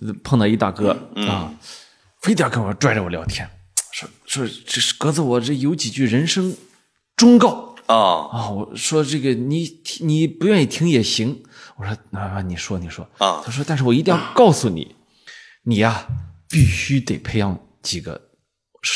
[0.00, 1.28] 呃碰到一大哥嗯。
[1.28, 1.52] 啊，
[2.20, 3.44] 非得要跟我拽着我聊天，
[3.90, 6.54] 说说这是格子，我这有几句人生
[7.16, 8.50] 忠告哦啊。
[8.50, 11.42] 我说这个你你不愿意听也行。
[11.76, 14.96] 我说那你说你说啊他说但是我一定要告诉你，
[15.64, 16.06] 你呀
[16.48, 18.20] 必须得培养几个，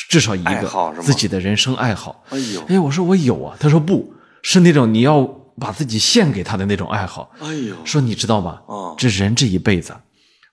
[0.09, 2.25] 至少一个自己的人生爱好。
[2.31, 3.57] 哎呦，哎，我说我有啊。
[3.59, 5.23] 他说不是那种你要
[5.59, 7.31] 把自己献给他的那种爱好。
[7.41, 8.61] 哎呦，说你知道吗？
[8.67, 9.97] 哦这人这一辈子，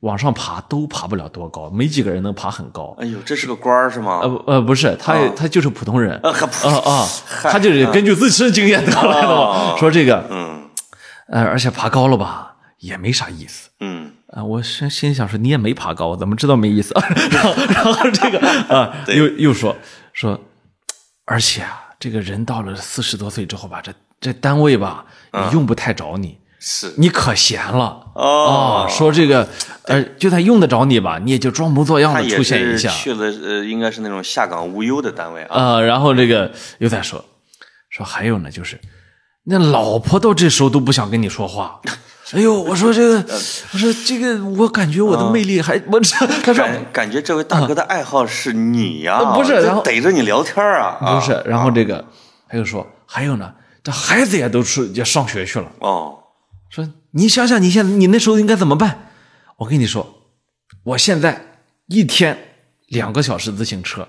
[0.02, 2.96] 往上爬都爬不了多高，没几个人能爬很高。
[3.00, 4.20] 哎呦，这是个官儿是吗？
[4.22, 6.20] 呃不呃，不是，他、他就是普通人。
[6.24, 7.08] 啊可啊啊，
[7.44, 10.70] 他就是根据自身经验得来的说这个，嗯
[11.28, 13.70] 呃，而且爬高了吧，也没啥意思。
[13.80, 16.94] 嗯，啊，我心心想说你也没爬高，怎么知道没意思？
[17.32, 18.40] 然后然后这个
[18.76, 19.76] 啊，对又又说
[20.14, 20.40] 说，
[21.26, 26.94] 而且啊，这个人到了四十多岁之后吧，这这单位吧也用不太着你，是。
[26.96, 28.06] 你可闲了。
[28.14, 28.86] 哦。
[28.88, 29.46] 啊，说这个，
[29.84, 35.58] 呃，就算用得着你吧，你也就装模作样的出现一下，去了呃，应该是那种下岗无忧的单位啊。
[35.58, 37.26] 啊，然后这个又在说，
[37.90, 38.80] 说还有呢，就是
[39.46, 41.82] 那老婆到这时候都不想跟你说话。
[42.34, 43.18] 哎呦，我说这个，
[43.74, 52.06] 我说这个，我感觉我的魅力还，我这他说感感觉这位大哥的爱好是你呀、呃不是然后逮着你聊天啊，啊不是，然后这个
[52.48, 53.52] 他又说还有呢，
[53.84, 56.20] 这孩子也都出也上学去了，哦，
[56.72, 59.12] 说你想想你现在你那时候应该怎么办？
[59.58, 60.24] 我跟你说，
[60.84, 62.56] 我现在一天
[62.88, 64.08] 两个小时自行车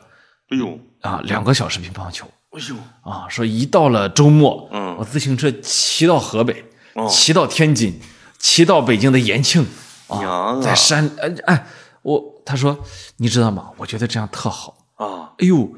[0.49, 2.25] 哎呦，啊，两个小时乒乓球。
[2.53, 8.01] 哎呦，啊，说一到了周末，嗯我自行车骑到河北，哦骑到天津，
[8.39, 9.67] 骑到北京的延庆，
[10.09, 11.67] 娘啊在山，哎哎，
[12.03, 12.79] 我他说
[13.17, 13.71] 你知道吗？
[13.79, 14.77] 我觉得这样特好。
[14.95, 15.69] 啊，哎呦，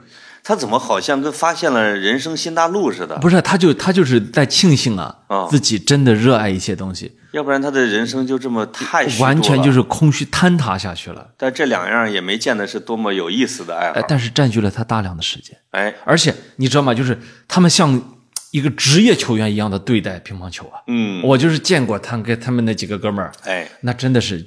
[0.45, 3.17] 他怎么好像跟发现了人生新大陆似的？
[3.17, 11.31] 不是，他就他就是在庆幸啊，啊自己真的热爱一些东西，要不然他的人生就这么太完全就是空虚坍塌下去了。
[11.39, 14.05] 但这两样也没见得是多么有意思的爱好哎，。
[14.07, 16.93] 但是占据了他大量的时间，哎，而且你知道吗？
[16.93, 18.19] 就是他们像
[18.51, 20.79] 一个职业球员一样的对待乒乓球啊。
[20.89, 24.47] 嗯，我就是见过他跟他们那几个哥们儿，哎，那真的是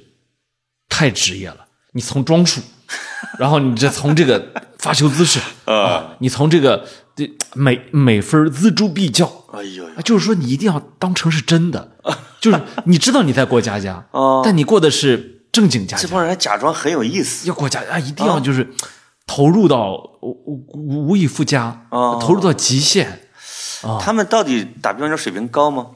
[0.88, 1.66] 太职业了。
[1.92, 2.60] 你从装束，
[3.38, 6.84] 然后你这从这个发球姿势，呃 啊，你从这个
[7.16, 9.84] 这每每分锱铢必较，哎呦。
[10.02, 11.92] 就是说你一定要当成是真的，
[12.40, 17.48] 就是你知道你在过家家，哦 但你过的是正经家家，这帮人还假装很有意思。
[17.48, 18.68] 要过家家，一定要就是
[19.26, 23.20] 投入到无无无以复加，哦投入到极限。
[24.00, 25.86] 他们到底打乒乓球水平高吗？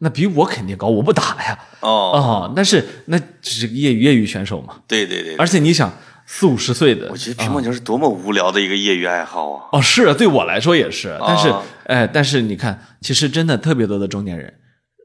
[0.00, 1.58] 那比我肯定高，我不打呀。
[1.80, 4.76] 哦，哦，但是那只是业余业余选手嘛。
[4.86, 5.92] 对对对，而且你想，
[6.30, 9.64] 四五十岁的，我觉得乒乓球是多么无聊的一个业余爱好啊！
[9.72, 11.18] 哦，是啊，对我来说也是。
[11.26, 14.52] 但是哦，哎，但是你看，其实真的特别多的中年人，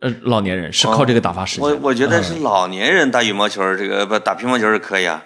[0.01, 1.63] 呃，老年人是靠这个打发时间。
[1.63, 5.23] 我我觉得是老年人打羽毛球，这个不打乒乓球是可以啊。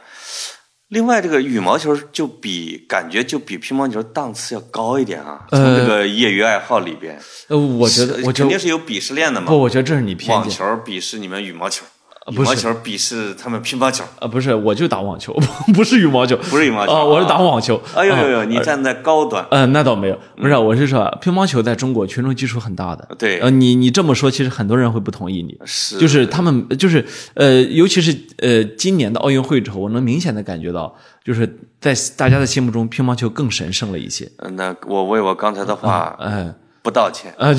[0.90, 5.46] 另外，这个羽毛球就比感觉就比乒乓球档次要高一点啊。
[5.50, 9.58] 从这个业余爱好里边，呃，我觉得，我觉得肯定是有鄙视链的嘛不，。
[9.58, 10.38] 我觉得这是你偏见。
[10.38, 11.84] 网球鄙视你们羽毛球，
[12.32, 15.34] 羽毛球鄙视他们乒乓球，呃，不是，我就打网球，
[15.74, 16.92] 不是羽毛球，不是羽毛球。
[16.92, 17.78] 啊，我是啊打网球。
[17.78, 23.08] 啊哎呦呦呦，你站在高端，呃，那倒没有，不是，我是说，乒乓球在中国群众基础很大的。
[23.18, 23.40] 对。
[23.40, 25.58] 呃，你你这么说，其实很多人会不同意你。
[25.66, 25.98] 是。
[25.98, 31.48] 就是他们，就是呃，尤其是呃，今年的奥运会之后，我能明显的感觉到，就是
[31.80, 34.30] 在大家的心目中，乒乓球更神圣了一些。
[34.40, 36.54] 嗯那我为我刚才的话嗯
[36.88, 37.34] 不道歉。
[37.38, 37.52] 啊，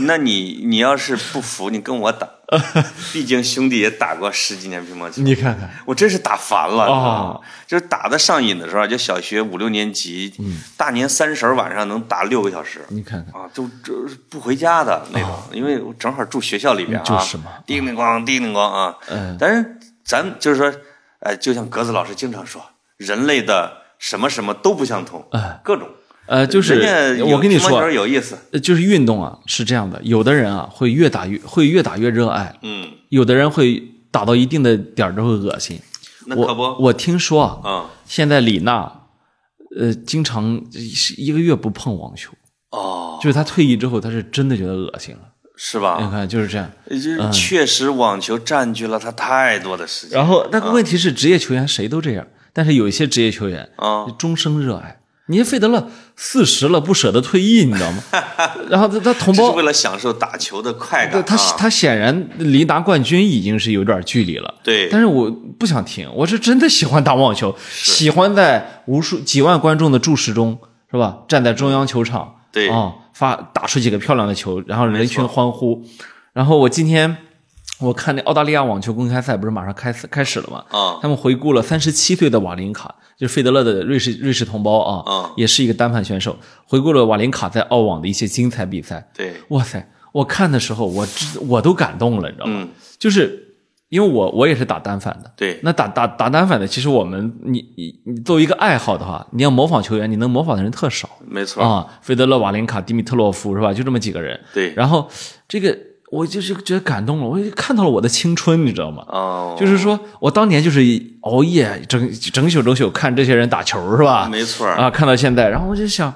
[0.00, 2.26] 那你你要是不服，你跟我打，
[3.12, 6.88] 毕竟兄弟也打过十几年乒乓球，你看看，我真是打烦了，哦。
[6.88, 7.40] 你知道吗？
[7.66, 10.32] 就是打的上瘾的时候，就小学五六年级，
[10.78, 12.80] 大年三十晚上能打六个小时。
[12.88, 13.92] 你看看，啊，就这
[14.30, 17.52] 不回家的那种，因为我正好住学校里边啊，就是嘛。
[17.66, 18.96] 叮铃咣叮铃咣啊。
[19.10, 19.36] 嗯。
[19.38, 20.72] 但是咱就是说，
[21.20, 22.62] 呃，就像格子老师经常说，
[22.96, 25.86] 人类的什么什么都不相同，哎各种。
[26.28, 35.80] 呃，就是我跟你说，有意思，呃就是运动啊是这样的，有的人啊会越打越会越打越热爱，嗯，有的人会打到一定的点儿之后恶心。
[36.26, 38.92] 那可不，我我听说啊，嗯，现在李娜，
[39.80, 42.30] 呃，经常是一个月不碰网球，
[42.70, 45.20] 哦，就是她退役之后，她是真的觉得恶心了。
[45.60, 45.98] 是吧？
[46.00, 46.70] 你看，就是这样。
[46.88, 54.06] 就是确实网球占据了他太多的时间然后那个问题是，职业球员谁都这样，但是有一些职业球员啊。
[54.16, 55.00] 终生热爱。
[55.28, 58.02] 你费德勒四十了不舍得退役，你知道吗？
[58.68, 61.54] 然后他他同胞是为，了享受打球的快感、他啊。
[61.58, 64.54] 他显然离拿冠军已经是有点距离了。
[64.62, 70.58] 对，但是我不想停，我是真的喜欢打网球，喜欢在无数几万观众的注视中
[70.90, 71.18] 是吧？
[71.28, 75.84] 站在中央球场，对啊、发打出几个漂亮的球，然后人群欢呼。
[76.32, 77.16] 然后我今天
[77.80, 80.64] 我看那澳大利亚网球公开赛不是马上开始开始了吗？
[80.70, 89.10] 啊他们回顾了三十七岁的瓦林卡，就是费德勒的瑞士瑞士同胞啊，嗯也是一个单反选手，回顾了瓦林卡在澳网的一些精彩比赛。
[89.12, 89.90] 对，哇塞！
[90.12, 92.60] 我看的时候，我知我都感动了，你知道吗？
[92.62, 93.44] 嗯就是
[93.88, 101.86] 因为我我也是打单反的，对，那打打打单反的，其实我们你你你作为一个爱好的话，你要模仿球员，你能模仿的人特少没错，啊。
[102.02, 103.72] 费德勒、瓦林卡、迪米特洛夫是吧？
[103.72, 104.38] 就这么几个人。
[104.52, 105.08] 对，然后
[105.48, 105.76] 这个
[106.10, 109.04] 我就是觉得感动了，我就看到了我的青春，你知道吗？
[109.08, 110.80] 哦，就是说我当年就是
[111.22, 112.00] 熬夜整
[112.32, 114.28] 整宿整宿看这些人打球是吧？
[114.30, 116.12] 没错，啊，看到现在，然后我就想，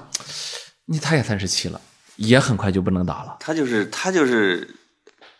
[0.87, 1.79] 你他也三十七了，
[2.15, 3.37] 也很快就不能打了。
[3.39, 4.67] 他就是他就是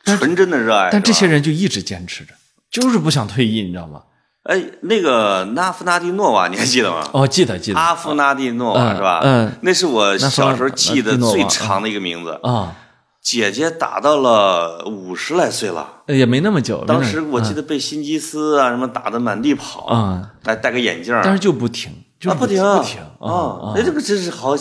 [0.05, 2.33] 纯真的热爱，但这些，人就一直坚持着，
[2.69, 4.01] 就是不想退役，你知道吗？
[4.43, 7.07] 哎，那个纳夫纳蒂诺娃你还记得吗？
[7.13, 9.21] 哦，记得记得阿夫纳蒂诺娃嗯是吧？
[9.23, 12.37] 嗯，那是我小时候记得最长的一个名字。
[12.43, 12.75] 啊，
[13.23, 16.83] 姐姐打到了五十来岁了，也没那么久。
[16.85, 24.53] 当时我记得，被辛吉斯啊什么打的满地跑，啊，戴戴个眼镜儿，但是就不停，就不停不停啊，哎这个真是好，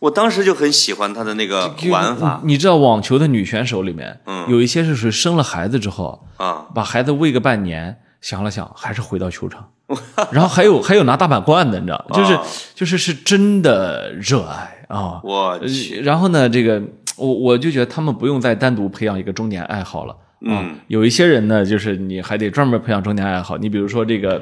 [0.00, 9.70] 我当时就很喜欢他的那个玩法你你知道网球的女选手里面，嗯有一些是属于生了孩子之后，啊，把孩子喂个半年，想了想，还是回到球场。
[10.32, 12.42] 然后还有还有拿大满贯的，你知道，就是、啊
[12.74, 15.20] 就是是真的热爱啊。
[15.22, 15.60] 我
[16.02, 16.82] 然后呢，这个
[17.16, 20.12] 我我就觉得他们不用再单独培养一个中年爱好了。
[20.12, 23.58] 啊嗯，有一些人呢，就是你还得专门培养中年爱好。
[23.58, 24.40] 你比如说这个，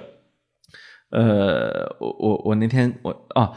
[1.08, 3.50] 呃，我我我那天我啊，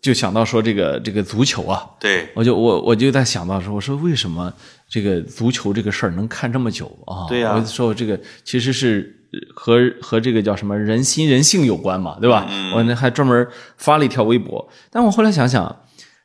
[0.00, 4.50] 就想到说这个这个足球啊，对，我就我我就在想到说，我说为什么
[4.88, 7.28] 这个足球这个事儿能看这么久啊？
[7.28, 9.14] 对呀我就说这个其实是
[9.54, 12.46] 和和这个叫什么人心人性有关嘛，对吧？
[12.48, 15.81] 嗯我那还专门发了一条微博，但我后来想想，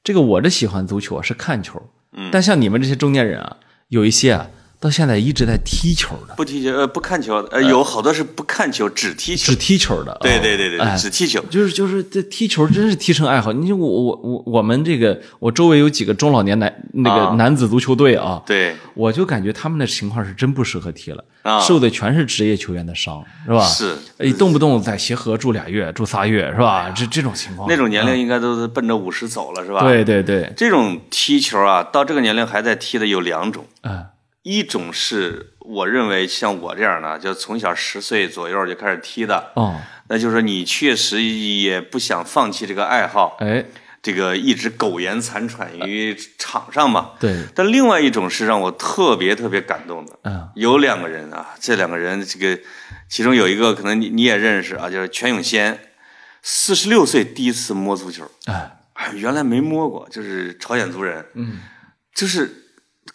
[0.08, 1.82] 这个我这喜欢足球啊是看球，
[2.14, 2.30] 嗯。
[2.32, 3.58] 但像你们这些中年人啊，
[3.90, 4.48] 有一些啊
[4.80, 13.52] 到现在一直在踢球的，不踢球呃不看球，呃有好多是不看球只踢球只，踢球的，对啊对对对哎，只踢球，就是就是这踢球真是踢成爱好。
[13.52, 17.32] 你我我我我们这个我周围有几个中老年男那啊。
[17.32, 18.78] 个男子足球队啊，对。
[18.94, 21.60] 我就感觉他们的情况是真不适合踢了，啊。
[21.60, 23.64] 受的全是职业球员的伤，是吧？
[23.64, 23.96] 是。
[24.18, 26.90] 哎，动不动在协和住俩月、住仨月，是吧？
[26.90, 34.06] 这这种情况，那种年龄应该都是奔着五十走了是吧？，对对对，这种踢球啊，到这个年龄还在踢的有两种，嗯。
[34.44, 39.76] 一种是我认为像我这样的，就从小十岁左右就开始踢的，哦，
[40.08, 43.66] 那就是说你确实也不想放弃这个爱好，哎，
[44.08, 47.12] 这个一直苟延残喘于场上嘛。
[47.20, 50.48] 对，但另外一种是让我特别特别感动的，嗯。
[50.56, 52.58] 有两个人啊，这两个人这个
[53.10, 55.78] 其中有一个可能你你也认识啊，就是全永先，
[56.42, 61.60] 四十六岁第一次摸足球，哎，哎，原来没摸过，就是朝鲜族人，嗯，
[62.16, 62.64] 就是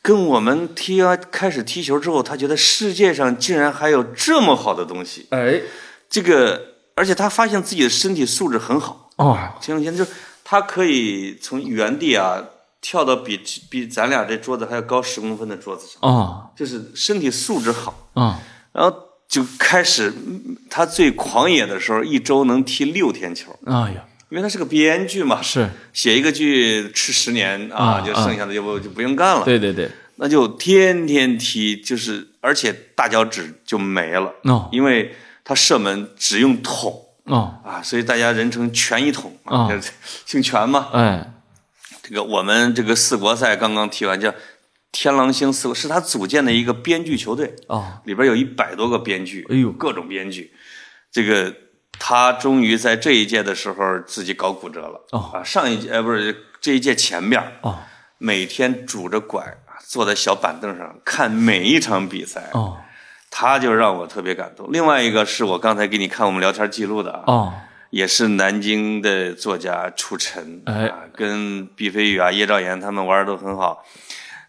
[0.03, 5.63] 跟我们踢啊开始踢球之后，他觉得世界上竟然还有这么好的东西，哎，
[6.11, 10.11] 这个而且他发现自己的身体素质很好，哦，全永先就是
[10.53, 12.45] 他可以从原地啊
[12.83, 18.37] 跳到比比咱俩这桌子还要高十公分的桌子上，哦，就是身体素质好，哦，
[18.75, 18.95] 然后
[19.27, 25.71] 就开始嗯他最狂野的时候，一周能踢六天球，哎呀，因为他是个编剧嘛，是。
[25.95, 34.69] 写一个剧吃十年啊，啊就剩下的就不就不用干了，对对对，那就天天踢，就是而且大脚趾就没了，哦。
[34.71, 39.69] 因为他射门只用捅哦，啊，所以大家人称全一统啊
[40.27, 40.89] 姓全嘛。
[40.93, 41.33] 哎，
[42.03, 44.35] 这个我们这个四国赛刚刚踢完，叫
[44.91, 49.71] 天狼星四国，是他组建的一个编剧球队，哦，里边有一百多个编剧，哎呦。
[49.73, 50.53] 各种编剧。
[51.11, 51.55] 这个
[51.99, 55.07] 他终于在这一届的时候自己搞骨折了。
[55.13, 55.31] 哦。
[55.35, 57.79] 啊，上一届呃不是这一届前面啊哦，
[58.19, 62.79] 每天拄着拐啊坐在小板凳上看每一场比赛，哦，
[63.35, 64.69] 他就让我特别感动。
[64.71, 67.53] 另外一个是我刚才给你看我们聊天记录的啊，哦，
[67.89, 73.83] 也是南京的作家楚晨，哎啊，跟毕飞宇啊、叶兆言他们玩的都很好。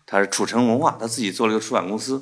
[0.06, 2.22] 他是楚晨文化，他自己做了一个出版公司。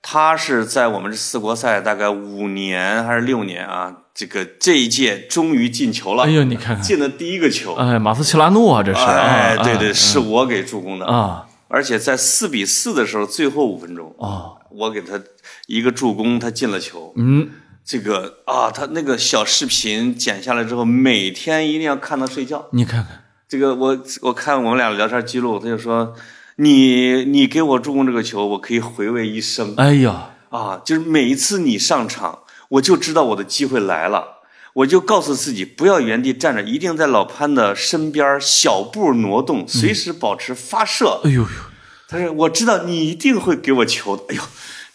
[0.00, 6.24] 他是在我们这四国赛大概五年还是六年啊，这个这一届终于进球了。
[6.24, 15.20] 哎呦，你看看，进了第一个球，哎，马斯切拉诺啊，这是，哎，啊对对，啊是我给助攻的，啊，而且在四比四的时候，最后五分钟，哦，我给他
[15.68, 17.12] 一个助攻，他进了球。
[17.16, 17.50] 嗯，
[17.84, 22.68] 这个啊，他那个小视频剪下来之后，每天一定要看他睡觉。
[22.72, 26.14] 你看看，这个我我看我们俩聊天记录，他就说
[26.56, 30.80] 你你给我助攻这个球，我可以回味一生哎呀，啊！
[30.82, 32.40] 就是每一次你上场，
[32.70, 34.38] 我就知道我的机会来了。
[34.74, 41.20] 我就告诉自己不要原地站着，一定在老潘的身边小步挪动，随时保持发射。
[41.24, 41.48] 哎呦呦，
[42.06, 44.42] 他说：“我知道你一定会给我球的。”哎呦，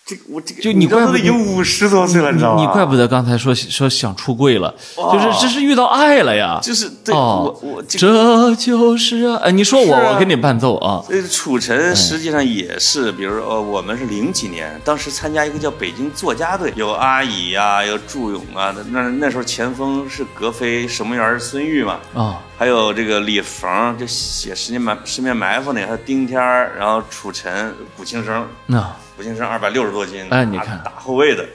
[0.05, 2.61] 这个我这个就你怪不知道他都已经五十多岁了，你知道吗？
[2.61, 6.59] 你怪不得刚才说说想出柜了，就是这是遇到爱了呀。
[6.61, 9.39] 就是对、哦我我这就是啊！
[9.43, 11.01] 哎，你说我，我给你伴奏啊。
[11.07, 30.81] 这个楚尘实际上也是，比如说，呃，我们是零几年，当时参加一个叫北京作家队，有阿乙呀、有祝勇啊，那那时候前锋是格飞，守门员是孙玉嘛，啊，还有这个李冯，就写《十面埋十面埋伏》那个，还有丁天儿，然后楚尘、古庆生，那古庆生二百六十多斤，打哎你看。
[30.83, 31.45] 打后卫的，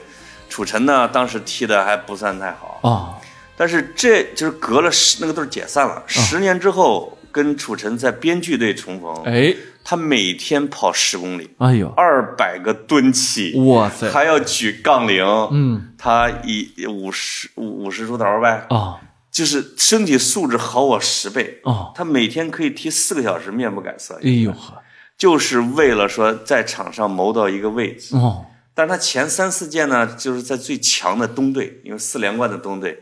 [0.48, 3.18] 楚晨呢当时踢的还不算太好，啊，
[3.56, 15.84] 但是这就是隔了十那个队解散了，十年之后跟楚晨在编剧队重逢，哎，他每天跑十公里，哎呦，二百个蹲起，哇塞，还要举杠铃，嗯。
[16.00, 19.00] 他一五十五五十出头呗，啊
[19.32, 21.60] 就是身体素质好我十倍。
[21.64, 24.80] 哦，他每天可以踢四个小时，面不改色，哎呦呵，
[25.18, 28.16] 就是为了说在场上谋到一个位置。
[28.16, 33.00] 哦，但是他前三四届呢，就是在最强的东队，因为四连冠的东队，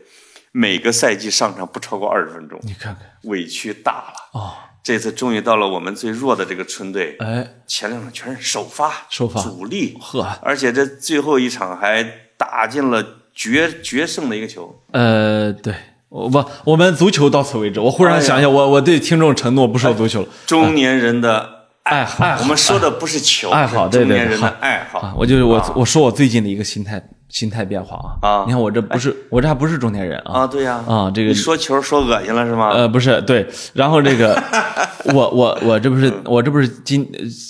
[0.51, 4.39] 每个赛季上场不超过二十分钟，你看看委屈大了。
[4.39, 12.03] 哦，这次终于到了我们最弱的这个春队，哎，前两场全是首发，首发主力，呵，而且这最后一场还
[12.35, 14.81] 打进了决决胜的一个球。
[14.91, 15.75] 呃，对。
[16.09, 17.81] 我不，我们足球到此为止。
[17.81, 20.27] 我忽然想想，我我对听众承诺不说足球了。
[20.45, 21.56] 中年人的
[21.89, 32.69] 爱爱好我们说的不是球，爱好对对是中年人的爱好啊，我就是我我说我最近的一个心态心态变化啊啊你看我这不是我这还不是中年人啊啊，对呀，啊，这个你说球说恶心了是吗？
[32.71, 34.41] 呃，不是，对，然后这个，
[35.13, 37.05] 我我我这不是我这不是今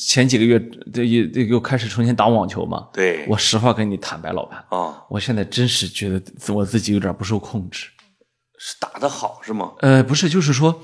[0.08, 0.60] 前几个月
[0.94, 2.88] 这又这又开始重新打网球嘛？
[2.94, 6.22] 对，我实话跟你坦白，老潘，啊，我现在真是觉得
[6.54, 7.88] 我自己有点不受控制。
[8.60, 9.72] 是打得好是吗？
[9.82, 10.82] 呃，不是，就是说，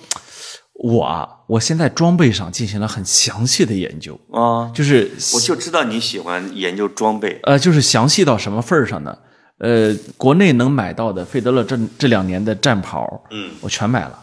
[0.83, 7.39] 我啊，我现在装备上进行了很详细的研究，啊，就是我就知道你喜欢研究装备。
[7.43, 9.17] 呃，就是详细到什么份儿上呢？
[9.59, 14.19] 呃，国内能买到的费德勒这这两年的战袍，嗯，我全买了，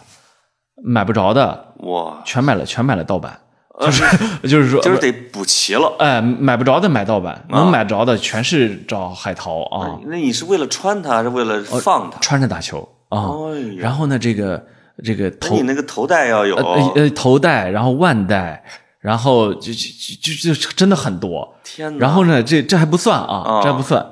[0.84, 3.40] 买不着的哇，全买了，全买了盗版，
[3.80, 4.04] 就是
[4.46, 5.94] 就是说，就是得补齐了。
[5.98, 12.18] 哎，买不着的买盗版，啊能买着的全是找海淘啊，那你是为了穿它，还是为了放它？
[12.20, 13.48] 穿着打球啊。
[13.54, 14.62] 哎，然后呢，这个
[15.04, 18.64] 这个头那你那个头戴要有，呃呃头戴，然后腕带，
[18.98, 19.88] 然后就就
[20.20, 21.56] 就就就真的很多。
[21.64, 21.98] 天哪！
[21.98, 24.04] 然后呢，这这还不算啊，啊这还不算，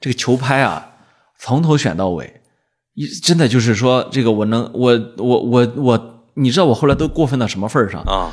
[0.00, 0.92] 这个球拍啊，
[1.38, 2.40] 从头选到尾，
[2.94, 8.00] 一真的就是说，这个我能，我我我我，你知道我后来都过分到什么份儿上？
[8.02, 8.32] 啊，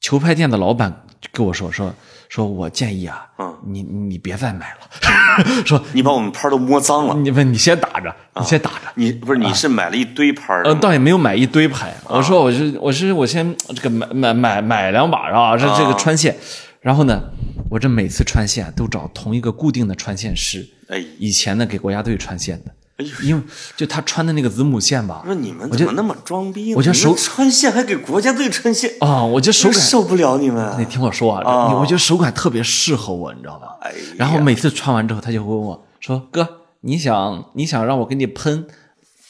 [0.00, 1.94] 球拍店的老板跟我说说
[2.30, 4.86] 说，我建议啊，嗯你你别再买了，
[5.66, 7.14] 说你把我们拍儿都摸脏了。
[7.16, 8.92] 你不你先打着，你先打着。
[8.94, 16.36] 你不是你是买了一堆拍儿的呃，倒也没有买一堆拍，我说我是我是我先这个买买买买两把啊，这这个穿线，
[16.80, 17.20] 然后呢，
[17.68, 22.70] 我这每次穿线都找同一个固定的穿线师，哎，以前呢给国家队穿线的，
[23.22, 23.42] 因为
[23.76, 26.74] 就他穿的那个子母线吧我，说你们怎么那么装逼呢？
[26.76, 30.74] 我觉得手穿线还给国家队穿线，啊，我觉得手感，受不了你们。
[30.78, 33.76] 你听我说啊，哦我觉得手感特别适合我，你知道吧？
[33.82, 36.46] 哎然后每次穿完之后，他就会问我说：“哥，
[36.82, 38.66] 你想你想让我给你喷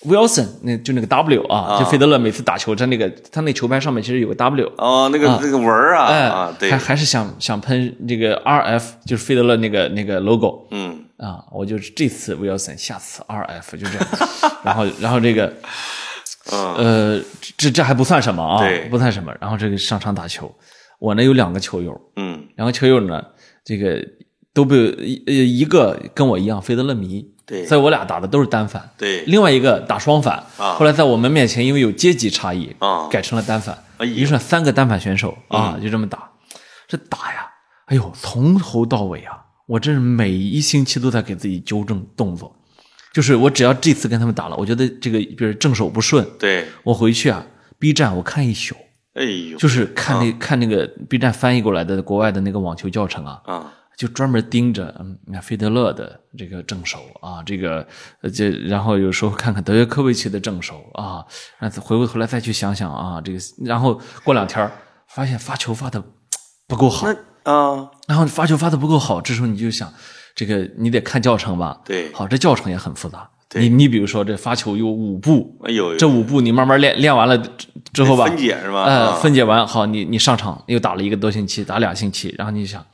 [0.06, 6.70] Wilson，那就那个 W 啊，就费德勒每次打球，他那个他那球拍上面其实有个 W，哦，那个那个纹儿啊哎，啊，对。
[6.70, 14.06] 还，还是想想喷这个 RF，就是费德勒那个那个 logo 嗯，啊，我就这次 Wilson，下次 RF 就这样，
[14.64, 15.54] 然后然后这个
[16.50, 17.22] 嗯，呃，
[17.58, 20.52] 这这还不算什么啊对，不算什么，然后这个上场打球，
[20.98, 23.22] 我呢有两个球友，嗯，两个球友呢，
[23.64, 24.02] 这个
[24.54, 27.66] 都被一呃一个跟我一样费德勒迷，对。
[27.66, 30.72] 所以我俩打的都是单反，对，另外一个打双反，啊。
[30.72, 33.06] 后来在我们面前因为有阶级差异，啊。
[33.08, 36.30] 改成了单反，于是三个单反选手啊，就这么打，
[36.88, 37.46] 这打呀，
[37.86, 39.39] 哎呦，从头到尾啊，
[39.70, 42.52] 我真是每一星期都在给自己纠正动作，
[43.14, 47.46] 就是我只要这次跟他们打了，我觉得这个比如正手不顺，对，我回去啊
[47.78, 48.74] ，B 站我看一宿，
[49.14, 57.86] 哎呦，就是看那、看那个 B 站翻译过来的国外的那个网球教程啊，啊，就专门盯着嗯，那费德勒的这个正手啊，这个
[58.22, 61.24] 呃这，然后有时候看看德约科维奇的正手啊，
[61.60, 64.72] 然后回过头来再去想想啊，这个，然后过两天儿
[65.06, 66.02] 发现发球发的
[66.66, 69.92] 不够好，那啊，然后发球发的不够好，这时候你就想，
[70.34, 72.12] 这个你得看教程吧，对。
[72.12, 73.62] 好，这教程也很复杂，对。
[73.62, 79.12] 你你比如说这发球有五步，哎呦，这五步你慢慢练练完了之之后吧，分解是吧？
[79.20, 82.84] 分解完好，你你上场又打了一个多星期，打俩星期，然后你就想，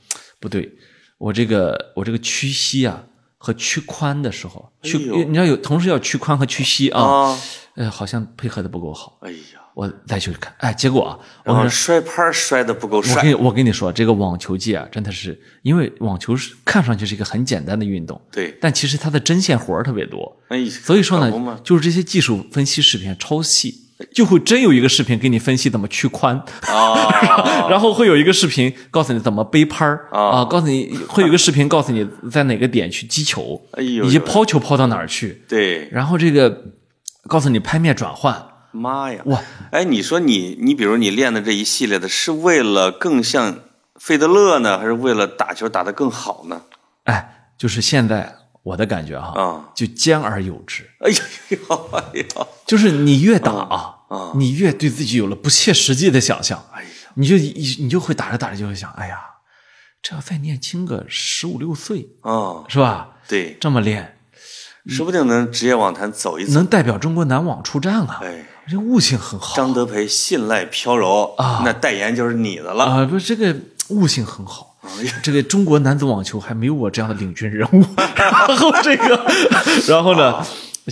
[0.40, 0.72] 不对，
[1.18, 3.02] 我这个我这个屈膝啊
[3.38, 7.32] 和屈髋的时候，屈、哎你要有同时要屈髋和屈膝啊，
[7.74, 9.18] 哎，呃，好像配合的不够好。
[9.20, 13.16] 哎呀，我再去看，哎，结果啊，我跟然后摔拍儿摔的不够帅。
[13.16, 20.34] 我跟，你我跟你说，这个网球界啊，真的是因为网球是看上去是一个很简单的运动，对，但其实它的针线活儿特别多。
[20.48, 23.74] 哎，所以说呢，就是这些技术分析视频超细，
[24.14, 26.40] 就会真有一个视频给你分析怎么屈髋，
[26.72, 36.64] 啊， 然后会有一个视频告诉你怎么背拍儿啊，告诉你会有一个视频告诉你在哪个点去击球，哎呦以及抛球抛到哪儿去，对，然后这个
[37.28, 38.34] 告诉你拍面转换，
[38.76, 43.58] 妈呀，哇，哎，你说你你比如你练的这一系列的，是为了更像
[43.98, 46.62] 费德勒呢，还是为了打球打得更好呢？
[47.04, 50.88] 哎，就是现在我的感觉哈，啊就兼而有之。
[51.00, 51.18] 哎呀
[51.48, 59.18] 呦，哎呦，就是你越打啊，啊你越对自己有了不切实际的想象，哎呀，你就你你就会打着打着就会想，哎呀，
[60.02, 63.14] 这要再年轻个十五六岁，啊，是吧？
[63.28, 64.18] 对，这么练，
[64.88, 66.52] 说不定能职业网坛走一走。
[66.52, 68.20] 能代表中国男网出战啊！
[68.22, 72.84] 哎，这悟性很好张德培信赖飘柔啊那代言就是你的了。
[72.84, 73.58] 啊，不是这个
[73.88, 74.74] 悟性很好。
[75.22, 79.26] 这个中国男子网球还没有我这样的领军人物， 然后这个，
[79.88, 80.40] 然后呢，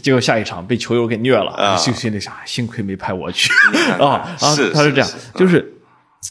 [0.03, 3.53] 结果下一场被球友给虐了，啊就心里想，幸亏没派我去
[4.01, 4.55] 啊啊！
[4.55, 5.75] 是他是这样就是，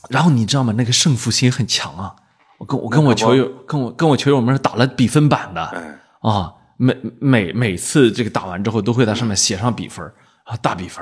[0.09, 0.73] 然后你知道吗？
[0.77, 2.13] 那个胜负心很强啊。
[2.57, 10.05] 我跟我跟我球友跟我跟我球友们是打了比分板的哎，啊，每每每次这个打完之后都会在上面写上比分
[10.43, 11.01] 啊，大比分。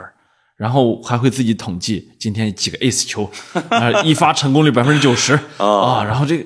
[0.61, 3.27] 然后还会自己统计今天几个 ace 球，
[3.69, 6.45] 啊，一发成功率百分之九十啊，然后这个，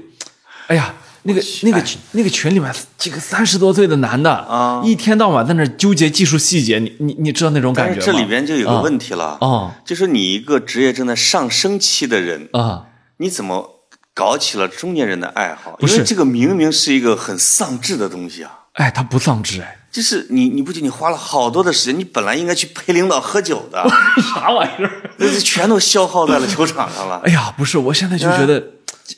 [0.68, 0.94] 哎呀，
[1.24, 4.82] 那个那个那个群里面几个三十多岁的男的啊。
[4.86, 8.04] 一天到晚在那纠结技术细节，你你你知道那种感觉吗？
[8.06, 9.76] 这里边就有个问题了，啊。
[9.84, 12.86] 就是你一个职业正在上升期的人，啊，
[13.18, 13.82] 你怎么
[14.14, 15.76] 搞起了中年人的爱好？
[15.78, 16.06] 不是。
[16.06, 18.60] 这个明明是一个很丧志的东西啊。
[18.76, 23.82] 哎，他不丧志哎，就是你，你不仅你花了好多的时间，你本来应该去陪领导喝酒的，
[24.36, 24.92] 啥玩意儿？
[25.16, 27.16] 那这全都消耗在了球场上了。
[27.24, 28.62] 哎呀，不是，我现在就觉得，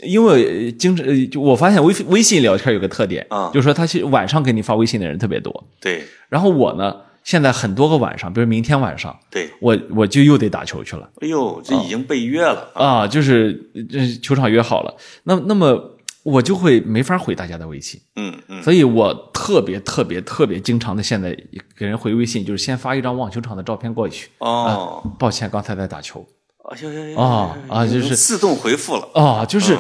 [0.04, 11.10] 因为经常呃就我发现微微信聊天有个特点啊就是说他是晚上给你发微信的人特别多，对然后我呢，现在很多个晚上，比如明天晚上，对，我我就又得打球去了。
[11.22, 12.86] 哎呦，这已经被约了啊！
[12.86, 13.60] 啊，就是
[13.90, 15.97] 这球场约好了，那那么
[16.28, 21.34] 我就会没法回大家的微信，嗯嗯，所以我特别特别特别经常的现在
[21.78, 24.30] 给人回微信，就是先发一张网球场的照片过去。
[24.40, 26.20] 哦，抱歉，刚才在打球。
[26.64, 29.08] 啊行行行啊啊就是自动回复了。
[29.14, 29.80] 啊，就是，嗯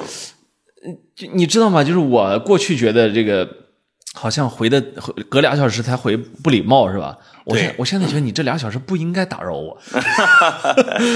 [0.85, 1.83] 呃就你知道吗？
[1.83, 3.45] 就是我过去觉得这个
[4.13, 4.79] 好像回的
[5.27, 7.17] 隔俩小时才回不礼貌是吧？
[7.43, 9.77] 我对现我现在觉得你这俩小时不应该打扰我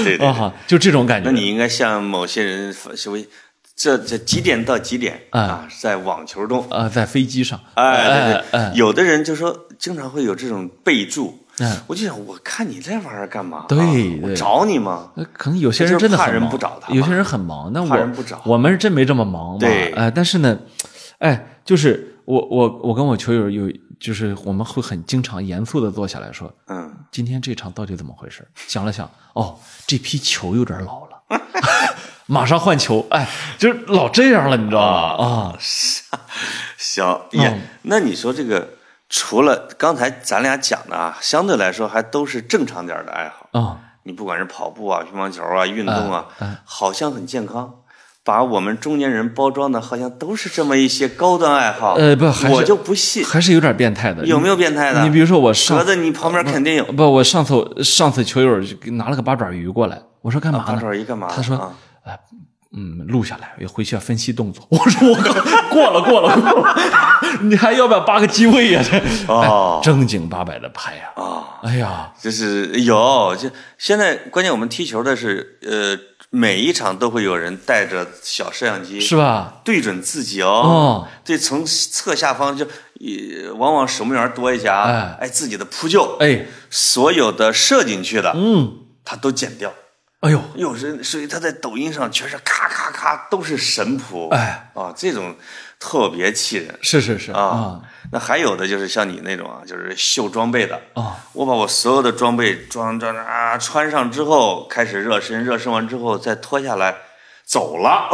[0.04, 1.30] 对 对， 啊，就这种感觉。
[1.30, 3.26] 那你应该向某些人稍微，
[3.82, 8.14] 这这几点到几点哎啊，在网球中，啊，在飞机上，哎对
[8.52, 13.64] 哎对，有的人就说经常会有这种备注嗯，我就想，我看你这玩意儿干嘛？
[13.68, 15.10] 对我找你吗？
[15.16, 18.08] 呃，可能有些人真的很忙，不找他有些人很忙，那我
[18.44, 19.58] 我们是真没这么忙嘛。
[19.58, 20.56] 对哎、但是呢，
[21.18, 23.68] 哎，就是我我我跟我球友有，
[23.98, 28.46] 就是我们会很经常严肃的坐下来说，嗯，今天这场到底怎么回事？
[28.68, 29.58] 想了想，哦，
[29.88, 31.22] 这批球有点老了，
[32.32, 33.28] 马上换球，哎，
[33.58, 35.24] 就是老这样了，你知道吗？
[35.24, 35.54] 啊，
[36.78, 38.70] 行也，那你说这个，
[39.10, 43.60] 除了刚才咱俩讲的啊，相对来说还都是正常点的爱好。
[43.60, 47.74] 啊，你不管是跑步啊、乒乓球啊、运动啊，嗯好像很健康。
[48.24, 54.24] 把我们中年人包装的好像都是这么一些高端爱好，呃，不，还是我就不信，还是有点变态的。
[54.24, 55.02] 有没有变态的？
[55.02, 56.84] 你比如说我上格子，你旁边肯定有。
[56.84, 60.80] 不，我上次我上次球友就拿了个八爪鱼过来，我说干嘛八呢？
[60.80, 61.28] 爪鱼干嘛？
[61.30, 61.74] 他说
[62.04, 62.18] 啊
[62.74, 64.66] 嗯，录下来，回去要分析动作。
[64.70, 65.34] 我说我靠，
[65.68, 66.74] 过了过了过了，
[67.44, 68.98] 你还要不要八个机位呀、 这
[69.30, 75.98] 哦哎正经八百的拍呀、啊，哎呀，就是有，就现在关键我们踢球的是，呃，
[76.30, 79.60] 每一场都会有人带着小摄像机，是吧？
[79.62, 89.70] 对准自己哦，哦对，从侧下方就，呃，往往守门员多一些啊哎，自己的扑救，哎，所有的射进去的，嗯，他都剪掉。
[90.22, 94.70] 哎呦，有时所以他在抖音上全是咔咔咔都是神扑，哎。
[94.74, 95.34] 啊，这种
[95.80, 96.78] 特别气人。
[96.80, 97.80] 是是是啊啊。
[98.12, 106.94] 那还有的就是像你那种啊，就是秀装备的啊，我把我所有的装备装装啊穿上之后，开始热身，热身完之后再脱下来
[107.44, 108.08] 走了，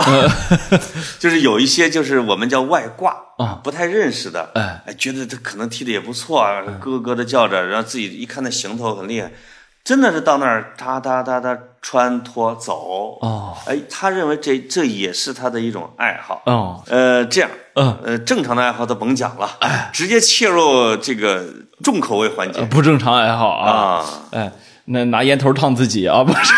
[1.20, 3.60] 就是有一些就是我们叫外挂啊。
[3.62, 4.82] 不太认识的，哎。
[4.86, 9.30] 哎，觉得他可能踢的也不错啊，咯咯的叫着，然后自己一看那行头很厉害，
[9.84, 13.18] 真的是到那儿哒哒哒哒穿脱走。
[13.20, 13.56] 哦。
[13.66, 16.42] 哎，他认为这这也是他的一种爱好。
[16.46, 19.48] 哦，呃，这样，嗯，呃，正常的爱好都甭讲了，
[19.92, 21.44] 直接切入这个
[21.82, 22.62] 重口味环节。
[22.62, 23.70] 不正常爱好啊！
[23.70, 24.52] 啊，哎，
[24.86, 26.38] 那拿烟头烫自己啊，不是。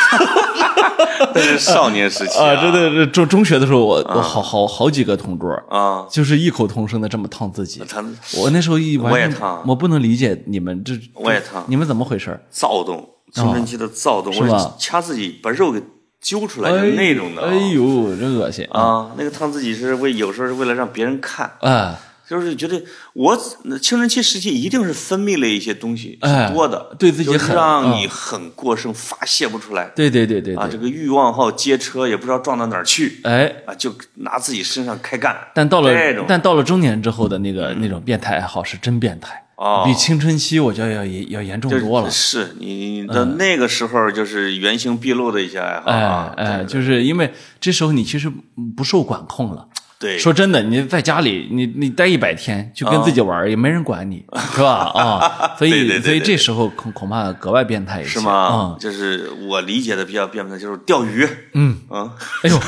[1.33, 4.15] 那是少年时期啊，真的是中中学的时候，我啊。
[4.17, 7.83] 我好好好几个同桌，啊，就是异口同声的这么烫自己。
[7.89, 8.03] 他
[8.39, 11.63] 我那时候一我也烫我不能理解你们这，我也烫。
[11.69, 12.41] 你们怎么回事儿？
[12.51, 14.43] 躁动，青春期的躁动，是
[14.79, 15.83] 掐自己把肉给
[16.21, 18.67] 揪出来的那种的啊哎呦，真恶心！
[18.71, 21.97] 啊，那个烫自己是为有时候是为了让别人看，哎
[22.29, 22.81] 就是觉得
[23.13, 23.37] 我
[23.83, 35.37] 青春期时期一定是分泌了一些东西哎是多的，就是对自己很让你很过剩，发泄不出来对对对对啊，这，个欲望号街车也不知道撞到哪儿去哎，啊，就拿自己身上开干。
[35.55, 35.93] 但到了
[36.29, 42.11] 但到了中年之后的那个那种变态爱好是真变态，哦比青春期我觉得要要要严重多了。
[42.11, 48.33] 是你的那个时候就是原形毕露的一些爱好哎啊，就是因为这时候你其实
[48.75, 49.69] 不受管控了。
[50.01, 54.25] 对，说真的，你在家里，你你待一百天就跟自己玩儿，也没人管你，
[54.57, 54.91] 是吧？
[54.95, 62.11] 啊，所以所以这时候恐恐怕格外变态一些，是吗嗯？，就是我理解的比较变态，就是钓鱼，嗯嗯，
[62.43, 62.59] 哎呦，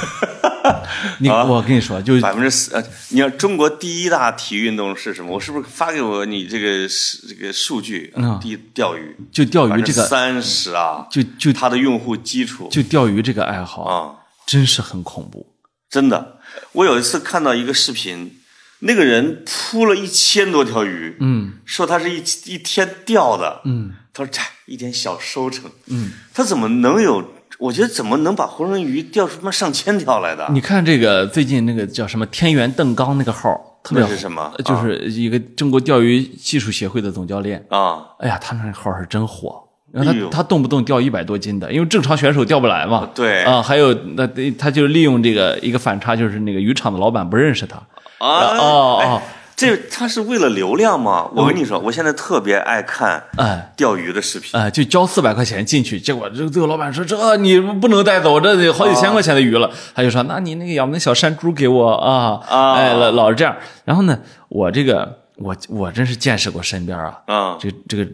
[1.21, 5.33] 你啊我跟你说，就百分之四，呃，你要中国第一大体育运动是什么？
[5.33, 8.13] 我是不是发给我你这个是这个数据？
[8.15, 14.13] 嗯第一钓鱼，就钓鱼这个，三十啊，就就它的用户基础就钓鱼这个爱好，啊，
[14.45, 15.47] 真是很恐怖。
[15.89, 16.39] 真的，
[16.73, 18.39] 我有一次看到一个视频，
[18.81, 27.23] 那个人扑了一千多条鱼，嗯说他是一一天钓的，嗯他说这一点小收成，嗯，他怎么能有？
[27.59, 30.49] 我觉得怎么能把活人鱼钓出他妈上千条来的？
[30.51, 37.65] 你看这个最近那个叫什么天元邓刚那个号特别是什么呃就是一个中国钓鱼技术协会的总教练。
[37.71, 39.63] 啊，哎呀，他那个号是真火。
[39.93, 43.09] 然后他他动不动钓一百多斤的，因为正常选手钓不来嘛。
[43.15, 44.27] 对啊，还有那
[44.59, 47.77] 他就利用这个一个反差，就是那个渔场的老板不认识他。
[48.19, 49.23] 啊哦哎哦，
[49.55, 51.29] 这他是为了流量吗？
[51.35, 54.59] 我跟你说，我现在特别爱看哎钓鱼的视频。
[54.59, 59.71] 哎，就交四百块钱进去，结果这个最后老板说这你不能带走，这得好几千块钱的鱼了。
[59.95, 63.55] 他就说那你那个养那小山猪给我啊啊哎老老是这样。
[63.85, 64.19] 然后呢，
[64.49, 68.09] 我这个我我真是见识过身边啊，嗯这这个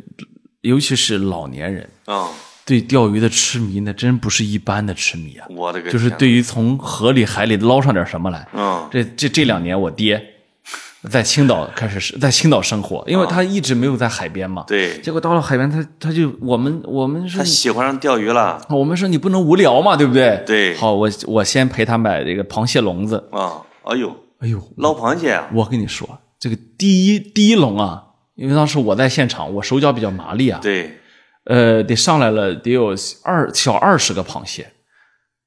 [0.68, 2.26] 尤其是老年人嗯，
[2.64, 5.46] 对钓鱼的痴迷，那真不是一般的痴迷啊。
[5.48, 8.46] 我的个就是对于从河里海里捞上点什么来。
[8.52, 10.22] 嗯这这这两年我爹
[11.08, 14.64] 在青岛开始在青岛生活，因为他一直没有在海边嘛。
[14.66, 20.42] 对，结果到了海边，他他就我们我们说他喜欢上钓鱼了我们说你不能无聊嘛，对不对？
[20.44, 23.28] 对好，我我先陪他买这个螃蟹笼子。
[23.30, 23.62] 啊！
[23.84, 25.48] 哎呦，哎呦，捞螃蟹啊！
[25.54, 28.02] 我跟你说，这个第一第一笼啊，
[28.38, 31.00] 因为当时我在现场，我手脚比较麻利啊，对，
[31.44, 34.72] 呃，得上来了得有二小二十个螃蟹。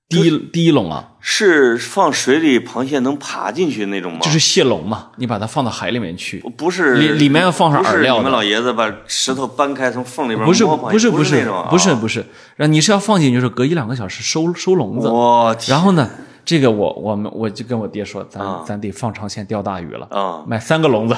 [0.10, 4.20] 第一第一笼啊，是放水里螃蟹能爬进去那种吗？
[4.22, 12.26] 就是蟹笼嘛，你把它放到海里面去，不是里里面要放上饵料的你们老爷子把石头搬开，从缝里边不是不是是不那种啊，不是不是，
[12.58, 15.08] 然后你是要放进去，就是隔一两个小时收收笼子。
[15.08, 16.10] 我天然后呢，
[16.44, 20.44] 这个我我们我就跟我爹说，咱、啊咱得放长线钓大鱼了，啊！
[20.46, 21.16] 买三个笼子，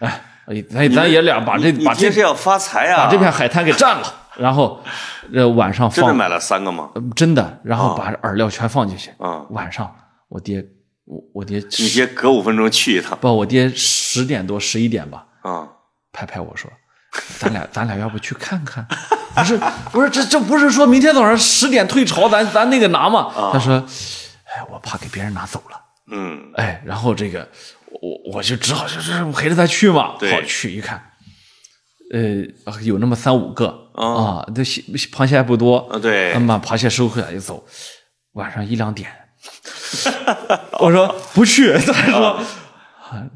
[0.00, 3.04] 哎，哎咱咱爷俩把这把这要发财啊！
[3.04, 4.82] 把这片海滩给占了， 然后
[5.32, 6.90] 呃晚上放真的买了三个吗？
[6.94, 9.46] 呃真的，然后把饵料全放进去，啊！
[9.50, 9.94] 晚上
[10.28, 10.64] 我爹
[11.04, 15.68] 我我爹你爹隔五分钟去一趟不我爹十点多十一点吧，啊！
[16.12, 16.70] 拍拍我说
[17.38, 18.86] ：“咱俩咱俩要不去看看？
[19.34, 19.58] 不是
[19.90, 23.74] 不是，这这不是说明天早上十点退潮，咱咱那个拿吗？”他说
[24.44, 25.80] ：“哎，我怕给别人拿走了。
[26.10, 27.48] 嗯，哎，然后这个
[28.00, 30.16] 我我就只好就是陪着他去嘛。
[30.18, 31.02] 对好去一看，
[32.12, 34.82] 呃，有那么三五个哦啊，这蟹
[35.12, 35.88] 螃蟹还不多，
[36.32, 37.64] 他们把螃蟹收回来就走。
[38.32, 39.10] 晚上一两点，
[40.80, 42.26] 我说不去，他说。
[42.28, 42.44] 啊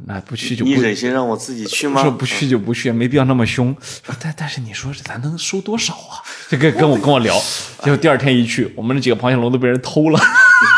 [0.07, 2.01] 那不去就不你忍心让我自己去吗？
[2.01, 3.77] 说不去就不去，没必要那么凶。
[4.03, 6.25] 说但但是你说咱能收多少啊？
[6.49, 7.39] 就跟跟我跟我聊，
[7.83, 10.19] 结果第二天一去，我们那几个螃蟹笼都被人偷了，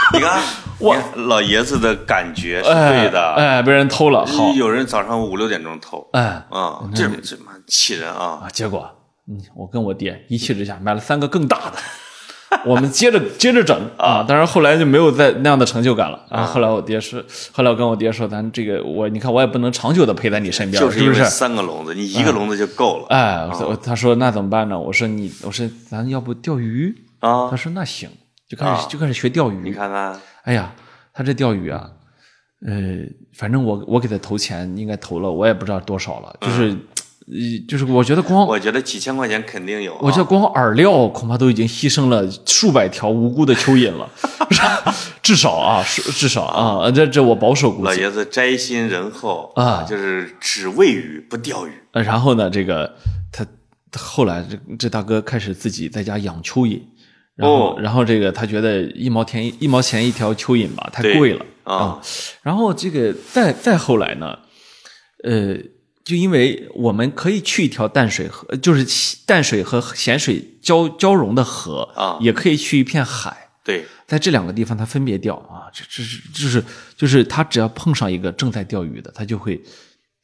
[0.14, 0.40] 你看，
[0.80, 0.96] 我
[1.26, 3.32] 老爷子的感觉是哎对的。
[3.34, 4.24] 哎，被人偷了。
[4.24, 8.40] 好，有人早上五六点钟偷哎啊，这这妈气人啊！
[8.44, 8.90] 啊，结果
[9.28, 11.74] 嗯，我跟我爹一气之下买了三个更大的。
[12.64, 16.44] 我们接着接着整啊，但是后来就没有再那样的成就感了啊。
[16.44, 21.24] 后来我爹是，后来我跟我爹说，咱这个我你看我也不能长久的陪在你身边，就是因为？
[21.24, 24.80] 三个笼子，你一个笼子就够了哎，我他说那怎么办呢？
[24.80, 26.94] 我说你，我说咱要不钓鱼？
[27.20, 27.56] 啊他！
[27.56, 28.09] 说那行，
[28.49, 29.57] 就开始就开始学钓鱼。
[29.62, 30.74] 你看看，哎呀，
[31.12, 31.90] 他这钓鱼啊，
[32.66, 32.72] 呃，
[33.34, 36.70] 反正我我给他投钱，应该投了，我也不知道多少了，就是
[37.26, 37.36] 呃
[37.68, 40.01] 就是我觉得光我觉得几千块钱肯定有啊。
[40.01, 44.09] 我觉得光饵料恐怕都已经牺牲了数百条无辜的蚯蚓了
[45.22, 47.84] 至少啊，是至少啊，这这我保守估计。
[47.84, 51.72] 老爷子斋心仁厚啊就是只喂鱼不钓鱼。
[51.92, 52.96] 呃然后呢，这个
[53.30, 53.44] 他
[53.90, 56.80] 他后来这这大哥开始自己在家养蚯蚓，
[57.39, 57.80] 然后、哦。
[57.80, 61.99] 然后这个他觉得一毛钱一毛钱一条蚯蚓吧太贵了啊。
[62.43, 64.39] 然后这个再再后来呢，
[65.24, 65.57] 呃，
[66.05, 68.84] 就因为我们可以去一条淡水河，就是
[69.24, 73.49] 淡水和咸水交交融的河啊也可以去一片海。
[73.64, 76.64] 对，在这两个地方，他分别钓啊，这这是就是
[76.97, 79.61] 就是他只要碰上一个正在钓鱼的，他就会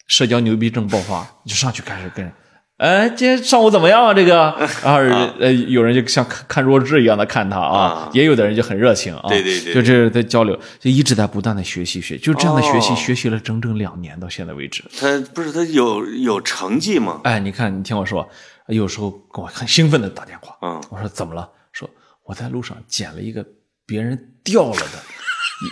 [0.07, 2.33] 社交牛逼症爆发，就上去开始跟人，
[2.77, 4.12] 哎，今天上午怎么样啊？
[4.12, 4.53] 这个，
[4.83, 4.99] 然后
[5.39, 14.83] 呃，有人就像看看弱智一样的看他啊啊，也有的人就很热情啊，对对对就这是在交流，就一直在不断的学习学，就这样的学习哦学习了整整两年，到现在为止。
[14.99, 17.20] 他不是他有有成绩吗？
[17.22, 18.29] 哎，你看，你听我说，
[18.66, 21.49] 有时候跟我很兴奋的打电话，嗯我说怎么了？
[21.72, 21.89] 说
[22.25, 23.47] 我在路上捡了一个
[23.87, 24.99] 别人掉了的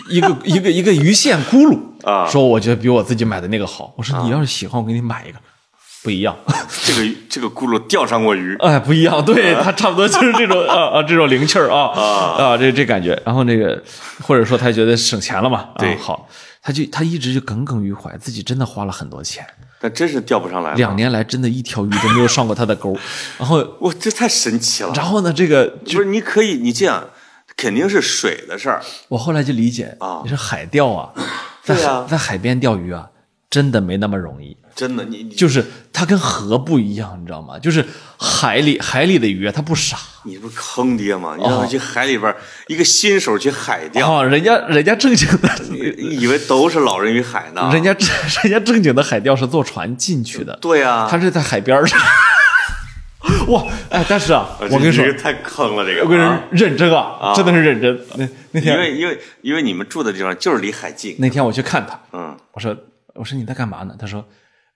[0.09, 1.77] 一一个一个一个鱼线轱辘
[2.09, 3.93] 啊说我觉得比我自己买的那个好。
[3.97, 5.37] 我说你要是喜欢，我给你买一个，
[6.03, 6.37] 不一样，
[6.83, 13.19] 这个这个轱辘钓上过鱼， 哎，不一样，对 他差不多就是这种啊啊这种灵气儿啊啊这这感觉。
[13.25, 13.81] 然后那个
[14.21, 16.27] 或者说他觉得省钱了嘛，啊对好，
[16.61, 19.45] 他就他一直就耿耿于怀，自己真的花了很多钱，
[19.79, 20.73] 但真是钓不上来。
[20.73, 22.97] 两，年来真的一条鱼都没有上过他的钩，
[23.39, 23.59] 然后。
[23.79, 24.91] 哇，这太神奇了。
[24.93, 27.09] 然后呢，这个不是，你可以，你这样
[27.55, 28.81] 肯定是水的事儿。
[29.07, 31.09] 我后来就理解啊你说海钓啊，
[31.63, 31.75] 在
[32.07, 33.07] 在海边钓鱼啊，
[33.49, 34.57] 真的没那么容易。
[34.75, 37.59] 真的，你你就是它跟河不一样，你知道吗？
[37.59, 37.85] 就是
[38.17, 41.35] 海里海里的鱼啊，它不傻你不是坑爹吗？
[41.37, 45.49] 你让他去海里边儿，一个新手去海钓，哦，人家人家正经的，
[45.97, 47.69] 以为都是老人与海呢。
[47.73, 47.91] 人家
[48.43, 51.99] 人家正经的海钓是坐船进去的，对啊，他是在海边儿上。
[53.47, 56.03] 哇，哎，但是啊，我跟你说这，个太坑了，这个。
[56.03, 57.97] 我跟你说啊，认真啊，真的是认真。
[58.15, 62.75] 那那天因为因为因为你们住的地方就是离海近，那天我去看他，嗯，我说
[63.13, 63.95] 我说你在干嘛呢？
[63.99, 64.25] 他说，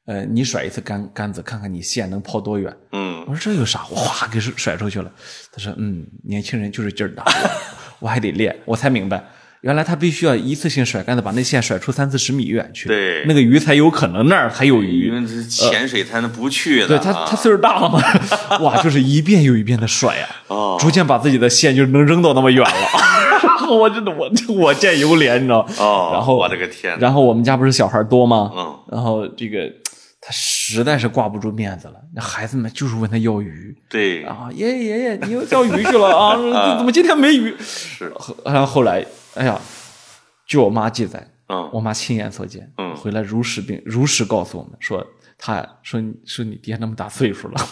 [0.07, 2.73] 呃，你甩一次杆杆子，看看你线能抛多远。
[2.93, 3.81] 嗯，我说这有啥？
[3.91, 5.11] 我哗给甩甩出去了。
[5.51, 7.25] 他说，嗯，年轻人就是劲儿大，
[7.99, 8.55] 我还得练。
[8.63, 9.21] 我才明白，
[9.59, 15.11] 原来他必须要一次性甩杆子，把那线甩出三四十米远去，对那个鱼才有可能那儿才有因鱼。
[15.11, 16.87] 为这是潜水才能不去的。
[16.87, 18.01] 对他，啊他岁数大了嘛，
[18.61, 22.87] 哇，就是一遍又一遍的甩啊、哦逐渐把自己的线就能扔到那么远了。
[23.43, 25.73] 然后我真的我我见犹怜，你知道吗？
[25.79, 28.51] 哦，然后我的个天，然后我们家不是小孩多吗？
[28.55, 29.69] 嗯，然后这个
[30.27, 36.35] 他实在是挂不住面子了，那孩子们就是问他要鱼对，啊，爷爷爷爷，你又钓鱼去了啊？
[36.77, 37.55] 怎么今天没鱼？
[37.61, 38.11] 是，
[38.43, 39.05] 然后后来，
[39.35, 39.57] 哎呀，
[40.45, 45.01] 据我妈记载，嗯我妈亲眼所见，嗯回来如实并如实告诉我们说，
[45.37, 47.67] 他说说你爹那么大岁数了。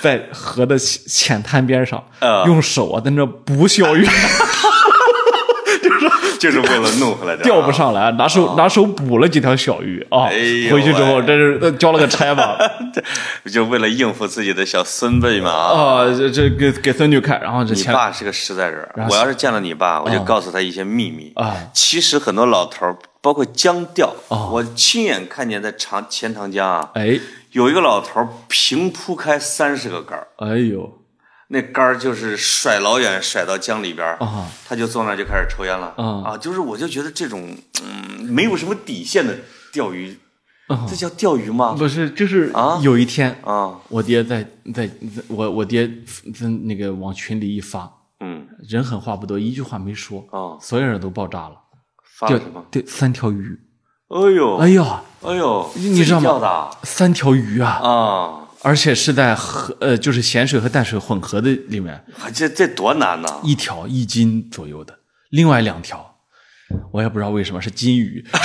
[0.00, 4.02] 在河的浅浅滩边上，啊用手啊在那捕小鱼，
[6.42, 7.70] 就是为了弄回来的，钓不。
[7.70, 10.24] 上来，拿手拿手捕了几条小鱼啊！
[10.26, 12.58] 哎呦回去之后，喂这是呃交了个差吧？
[13.52, 15.50] 就为了应付自己的小孙辈嘛。
[15.50, 21.32] 啊，这这给给孙女看，然后这你爸是个实在人我要是见了你爸，我就哦告诉他一些秘密。
[21.36, 27.20] 啊其实很多老头儿，包括江钓，哦我亲眼看见在长钱塘江啊，哎
[27.52, 30.98] 有一个老头儿平铺开三十个杆儿，哎呦
[31.52, 35.88] 那杆儿就是甩老远甩到江里边儿啊他就坐那儿就开始抽烟了
[36.24, 39.36] 啊就是我就觉得这种嗯没有什么底线的
[39.72, 40.16] 钓鱼，
[40.68, 41.74] 啊这叫钓鱼吗？
[41.76, 44.42] 不是，就是啊有一天，啊，我爹在
[44.74, 44.92] 在在
[45.28, 45.88] 我我爹
[46.32, 47.90] 在那个往群里一发，
[48.20, 51.56] 嗯人狠话不多，一句话没说，啊，所有人都爆炸了，
[52.26, 52.64] 钓发了什么？
[52.70, 53.58] 对三条鱼，
[54.08, 58.48] 哎呦，哎呀，哎呦，你知道吗三条鱼啊，啊？
[58.62, 62.04] 而且是在河呃就是咸水和淡水混合的里面，
[62.34, 63.40] 这这多难呐！
[63.42, 64.98] 一条一斤左右的，
[65.30, 66.16] 另外两条，
[66.92, 68.38] 我也不知道为什么是金鱼， 就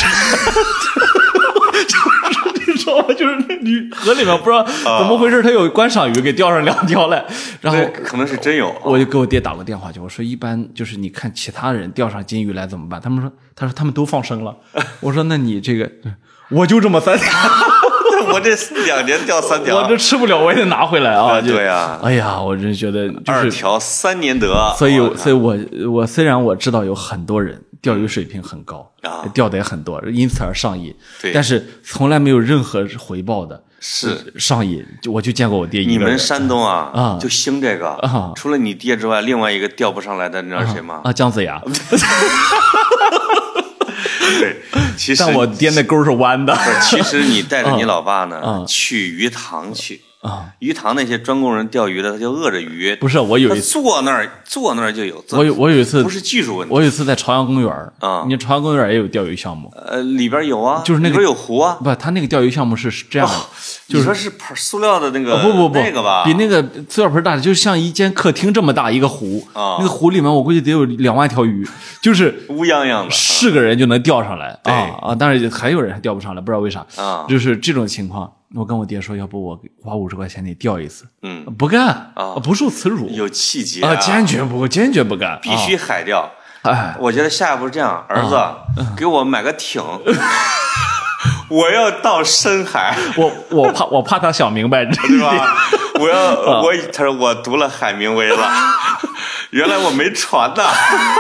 [1.98, 3.14] 是你知道吗？
[3.14, 7.26] 就是那鱼河里面不知道怎么回事，它有观赏鱼给钓上两条来，
[7.62, 8.82] 然后可能是真有啊。
[8.86, 13.02] 我就给我爹打过电话去，我说一般就是你看其他人钓上金鱼来怎么办？
[13.02, 14.56] 他们说，他说他们都放生了。
[15.02, 15.92] 我说那你这个，
[16.50, 17.32] 我就这么三条，
[18.34, 18.56] 我这
[18.86, 21.40] 两年钓三条，我这吃不了，我也得拿回来啊。
[21.42, 22.00] 对啊。
[22.04, 25.58] 哎呀，我真觉得就是，二条三年得，所以所以我
[25.92, 29.26] 我虽然我知道有很多人钓鱼水平很高啊。
[29.34, 31.32] 钓的也很多，因此而上瘾，对。
[31.34, 33.64] 但是从来没有任何回报的。
[33.80, 34.34] 是。
[34.38, 37.18] 上瘾，就我就见过我爹一你们山东啊，啊。
[37.20, 41.02] 就兴这个啊，除了你爹之外，另外一个钓不上来的，你知道谁吗？
[41.04, 41.62] 啊，姜子牙，
[44.40, 44.62] 对，
[44.98, 48.66] 其其实但我颠的钩是弯的，其实你带着你老爸呢、嗯。
[48.68, 50.46] 去鱼塘去，啊。
[50.60, 58.24] 鱼塘那些专供人钓鱼的，他就饿着鱼，不是，我有一次，坐那儿坐那儿就有，我有我有一次不，是技术问题，我有一次在朝阳公园儿啊。
[58.28, 63.36] 你朝阳公园儿也有钓鱼项目，呃里边有啊，就是那个里边有湖啊，不，他那个钓鱼项目是是这样的，
[63.88, 69.78] 就是说是盆塑料的那个、啊不不不，那个吧，比那个塑料盆大，就是像一间客厅这么大一个湖，啊。
[69.80, 71.68] 那个湖里面我估计得有两万条鱼，
[72.02, 73.12] 就是乌泱泱的。
[73.12, 74.58] 是个人就能钓上来。
[74.64, 74.74] 对。
[74.74, 75.16] 啊啊！
[75.18, 78.32] 但是还有人还钓不上来，不知道为啥，啊，就是这种情况。
[78.56, 86.22] 我跟我爹说，要不我花五十块钱你钓一次，嗯，不干啊不受耻辱有气节啊，坚决不坚决不干，必须海钓。
[86.22, 86.32] 啊
[86.72, 88.36] 哎，我觉得下一步是这样，儿子，
[88.78, 89.84] 嗯给我买个艇，
[91.50, 95.58] 我要到深海，我我怕我怕他想明白 对点，吧？
[96.00, 96.32] 我要
[96.62, 98.38] 我，他说我读了海明威了，
[99.56, 100.64] 原来我没船呐，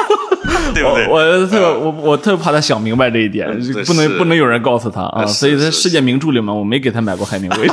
[0.76, 1.08] 对不对？
[1.08, 7.68] 我我特我我特别怕他想明白这一点，对不能不能有人告诉他啊，所以在世界名著里面我没给他买过海明威。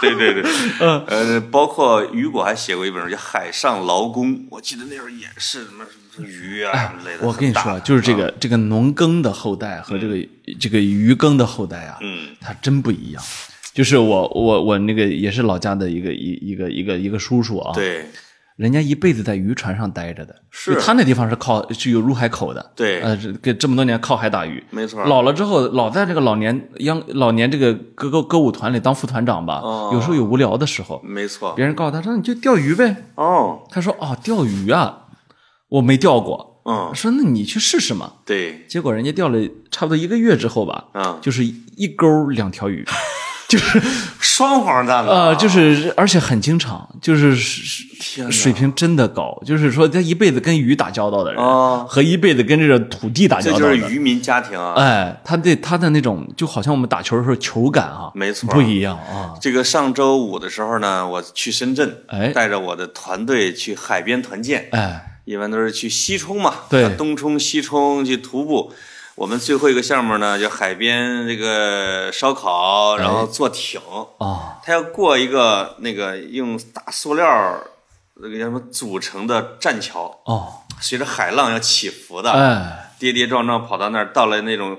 [0.00, 0.42] 对 对对，
[0.80, 1.04] 嗯。
[1.08, 5.84] 呃，包括雨果还写过一本书叫《海上劳工》，我记得那时候也是什么
[6.14, 7.24] 什么鱼啊什么类的。
[7.24, 10.14] 哎我跟你说，就是这个这个农耕的后代和这个
[10.60, 12.28] 这个渔耕的后代啊，嗯。
[12.40, 13.20] 它真不一样。
[13.72, 18.06] 就是我我我那个也是老家的一个一一个一个一个叔叔啊，，对
[18.56, 20.76] 人家一辈子在渔船上待着的，是。
[20.80, 23.00] 他那地方是靠是有入海口的，对。
[23.00, 25.04] 呃，这个这么多年靠海打鱼，没错。
[25.04, 29.90] 老了之后，老在这个老年央老年这个歌歌歌舞团里当副团长吧，哦。
[29.92, 31.52] 有时候有无聊的时候，没错。
[31.54, 35.06] 别人告诉他说你就钓鱼呗，哦，他说哦钓鱼啊，
[35.68, 38.12] 我没钓过，嗯，说那你去试试嘛。
[38.24, 39.38] 对，结果人家钓了
[39.72, 41.18] 差不多一个月之后吧，嗯。
[41.20, 42.84] 就是一钩两条鱼，
[43.46, 43.80] 就是
[44.18, 47.36] 双黄蛋子呃，就是而且很经常，就是
[48.30, 54.74] 水平真的高，就是说他一辈子跟鱼打交道的人，哦和一辈子跟这个土地打交道的，这就是渔民家庭啊。
[54.76, 68.72] 哎，他对他的那种就好像我们打球的时候球感啊，没错不一样啊，这个上周五的时候呢，我去深圳，哎带着我的团队去海边团建，哎，一般都是去西冲嘛，对啊东冲西冲去徒步。
[69.16, 73.80] 我们最后一个项目呢，叫海边这个烧烤，然后坐艇，
[74.18, 77.62] 哦，它要过一个那个用大塑料
[78.14, 84.78] 那个叫什么组成的栈桥，哦，随着海浪要起伏的，哎，跌跌撞撞跑到那儿，到了那种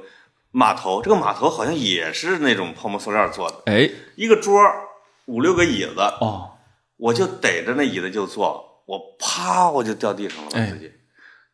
[0.51, 4.81] 码头，这个码头好像也是那种泡沫塑料做的，哎，一个桌儿
[5.27, 6.51] 五六个椅子，哦，
[6.97, 10.91] 我就逮着那椅子就坐，我啪我就掉地上了，自己。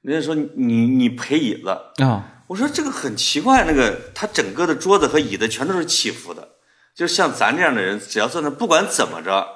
[0.02, 1.70] 人家说你你你赔椅子，
[2.04, 6.50] 啊，我说这个很奇怪，那个他整个的桌子和椅子全都是起伏的，
[6.94, 9.48] 就是像咱这样的人，只要坐那，不管怎么着，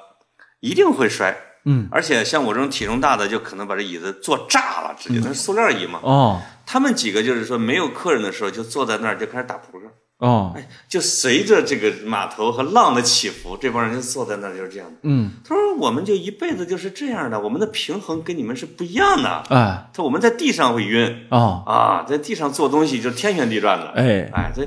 [0.60, 1.36] 一定会摔。
[1.66, 6.00] 嗯，而且像我这种体重大的，就可能把这椅子坐炸了，直接那是塑料椅嘛。
[6.02, 9.84] 哦，他们几个就是说没有客人的时候，就坐在那儿就开始打扑克。
[10.18, 14.96] 哦，哎，就随着这个码头和浪的起伏，这帮人就坐在那儿就是这样的。
[15.02, 19.42] 嗯，他说：“我们就一辈子就是这样的，我们的平衡跟你们是不一样的。
[19.50, 21.26] 哎，他说我们在地上会晕。
[21.30, 23.88] 哦，啊，在地上做东西就天旋地转的。
[23.90, 24.66] 哎，哎，这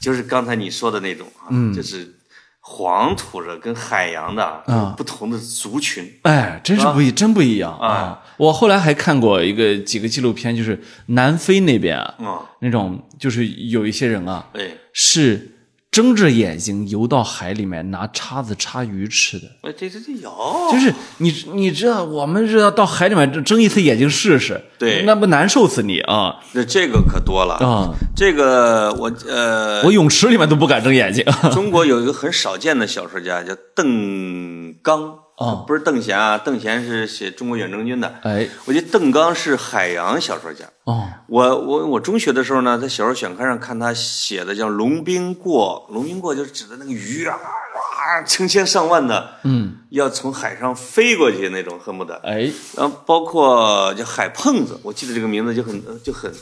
[0.00, 1.72] 就是刚才你说的那种啊，嗯。
[1.72, 2.14] 就是
[2.60, 6.18] 黄土的跟海洋的啊不同的族群。
[6.24, 8.22] 哎，真是不一，真不一样啊啊！
[8.36, 14.70] 我后来还看过一个几个纪录片，就是南非那边啊，嗯，那种就是有一些人啊，哎，
[15.00, 15.52] 是
[15.92, 19.46] 睁着眼睛游到海里面拿叉子叉鱼吃的。
[19.62, 20.28] 哎，这这这有，
[20.72, 27.54] 就是你你知道，我们是要到海里面睁睁一次眼睛试试，对那不难受死你啊那这个可多了。
[27.64, 27.94] 啊！
[28.16, 31.24] 这个我呃，我泳池里面都不敢睁眼睛。
[31.54, 38.12] 中国有一个很少见的小说家叫邓刚，哦不是邓贤啊，邓贤是写中国远征军的。
[38.22, 40.64] 哎，我觉得邓刚是海洋小说家。
[40.82, 52.16] 哦，我我我中学的时候呢，在小说选刊上看他写的叫《龙兵过》，龙兵过就是指的那个鱼啊啊，成千上万的，嗯，要从海上飞过去那种，恨不得。
[52.24, 56.32] 哎，然后包括叫海碰子，我记得这个名字就很就很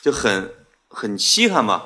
[0.00, 0.50] 就很
[0.88, 1.82] 很稀罕嘛。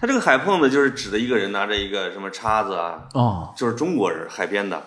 [0.00, 4.82] 他这个海碰子就是指的一个人拿着一个什么叉子啊，哦，就是中国人海边的，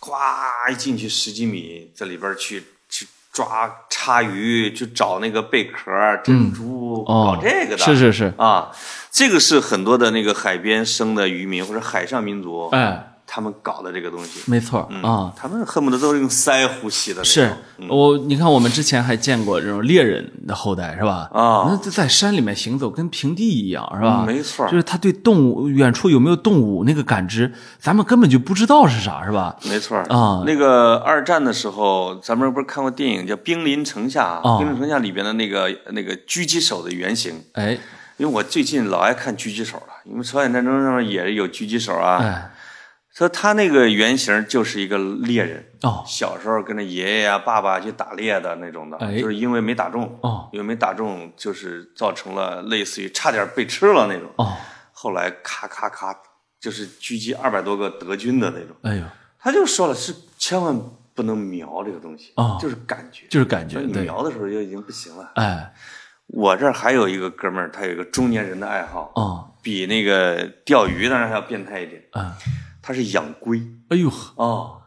[0.00, 5.90] 咵一进去十几米，在里边去去抓叉鱼，去找那个贝壳、
[6.24, 7.78] 珍珠，哦，搞这个的。
[7.78, 8.70] 是是是，啊，
[9.10, 14.40] 这个是很多的那个海边生的渔民或者海上民族，哎，他们搞的这个东西。
[14.46, 15.32] 没错嗯啊。
[15.36, 17.22] 他们恨不得都是用鳃呼吸的。
[17.22, 17.54] 是
[17.88, 21.28] 我，你看我们之前还见过这种猎人的后代，是吧？
[21.32, 24.24] 啊那在山里面行走跟平地一样，是吧？
[24.24, 29.54] 嗯没错就是他对动物远处有没有动物那个感知，咱们根本就不知道是啥，是吧？
[29.68, 37.78] 没错啊那个二战的时候，咱们不是看过电影叫《兵临城下》啊兵临城下》里边的那个那个狙击手的原型，哎，
[38.16, 42.18] 因为我最近老爱看狙击手了，因为朝鲜战争上面也有狙击手啊。
[42.22, 42.50] 哎，
[43.18, 46.04] 说他那个原型就是一个猎人，哦。
[46.06, 49.18] 小时候跟着爷爷啊、爸爸去打猎的那种的，哎。
[49.18, 50.48] 就是因为没打中，哦。
[50.52, 54.30] 因为没打中，就是造成了类似于差点被吃了那种。
[54.36, 54.56] 哦，
[54.92, 56.16] 后来咔咔咔，
[56.60, 58.76] 就是狙击二百多个德军的那种。
[58.82, 59.04] 哎呦，
[59.40, 60.80] 他就说了，是千万
[61.12, 62.56] 不能瞄这个东西，哦。
[62.60, 65.32] 就是感觉，就是感觉你，瞄的时候就已经不行了。
[65.34, 65.74] 哎，
[66.28, 72.36] 我这儿还有一个哥们儿，他有一个中年人的爱好，哦，比那个钓鱼当然还要变态一点，啊，
[72.88, 73.60] 他是养龟。
[73.90, 74.08] 哎呦。
[74.08, 74.80] 呵，哦，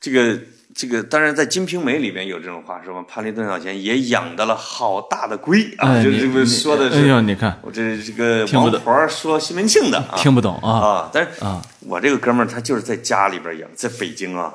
[0.00, 0.38] 这个
[0.76, 3.04] 这个，当然在《金瓶梅》里边有这种话，是吧？
[3.08, 7.58] 潘丽邓小闲也养到了好大的龟啊，就是这个说的是，哎呦，你看。
[7.62, 10.14] 我这这个王婆说西门庆的啊。
[10.16, 10.70] 听不懂啊。
[10.70, 14.54] 啊，但是啊，我这个哥们儿他就是在家里边养，在北京啊，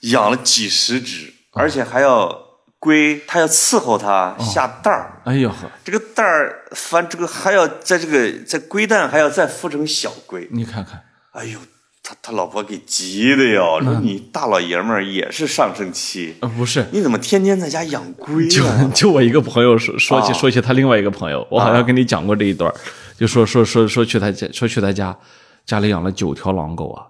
[0.00, 2.36] 养了几十只，而且还要
[2.80, 5.22] 龟，他要伺候它下蛋儿。
[5.24, 5.48] 哎呦。
[5.48, 11.60] 呵，这个蛋儿翻这个还要在这个在龟蛋还要再孵成小龟，你看看，哎呦，
[12.08, 18.62] 他他老婆给急的哟，说你大老爷们儿也是上升期，呃，不是，你怎么天天在家养龟就？
[18.94, 22.74] 就我一个朋友说说起啊说起他另外一个朋友，我好像跟你讲过这一段儿，
[23.18, 25.16] 就说说说说去他家说去他家
[25.64, 27.02] 家里养了九条狼狗啊，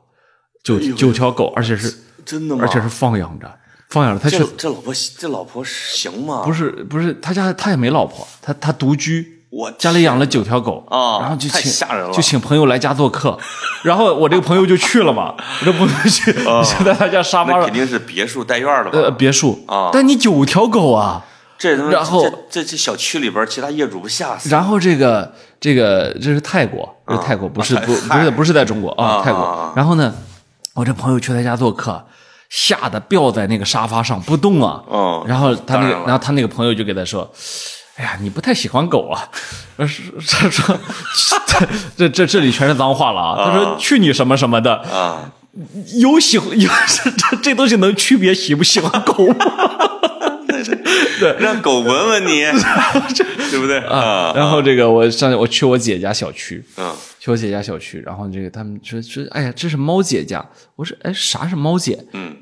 [0.64, 1.94] 九九条狗，而且是
[2.24, 2.64] 真的吗？
[2.64, 3.54] 而且是放养着，
[3.90, 4.18] 放养着。
[4.18, 6.42] 他这去这老婆这老婆行吗？
[6.42, 11.72] 不是不是他家他也没老婆，他他独居，我家里养了九条狗啊然后就请
[12.12, 13.38] 就请朋友来家做客，
[13.82, 17.72] 然后我这个朋友就去了嘛，我这朋友去就在他家沙发上肯。
[17.72, 18.98] 定是别墅带院儿的吧？
[18.98, 21.24] 呃，别墅啊但你九条狗啊，
[21.56, 24.50] 这然后这这这小区里边其他业主不吓死？
[24.50, 29.72] 然后这个这个这是泰国，这是泰国，不是啊不不是不是在中国啊，啊泰国。
[29.74, 30.14] 然后呢，
[30.74, 32.04] 我这朋友去他家做客，
[32.50, 34.82] 吓得吊在那个沙发上不动啊。
[34.90, 37.32] 嗯然后他那个然，然后他那个朋友就给他说。
[37.96, 39.28] 哎呀，你不太喜欢狗啊？
[39.76, 40.78] 他说，
[41.96, 43.44] 这这这里全是脏话了啊！
[43.50, 45.32] 他说去你什么什么的，啊，
[45.98, 49.36] 有喜欢有这这这东西能区别喜不喜欢狗吗？
[51.18, 52.42] 对让狗闻闻你，
[53.50, 53.78] 对不对？
[53.80, 60.44] 啊，然后这个我上我去我姐家小区，嗯去我姐家小区，然后这个他们说说，哎呀，这是猫姐家。
[60.74, 62.04] 我说，哎，啥是猫姐？
[62.12, 62.36] 嗯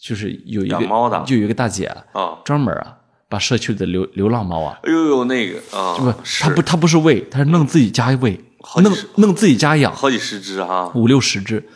[0.00, 2.94] 就是有一个养猫的就有一个大姐啊，啊，专门啊
[3.28, 8.40] 把社区里的流流浪猫啊，哎呦呦，那个啊，不，是她不他不是喂，他是弄自己家喂，
[8.82, 9.94] 弄弄自己家养。
[9.94, 11.68] 好几十只啊，五六十只，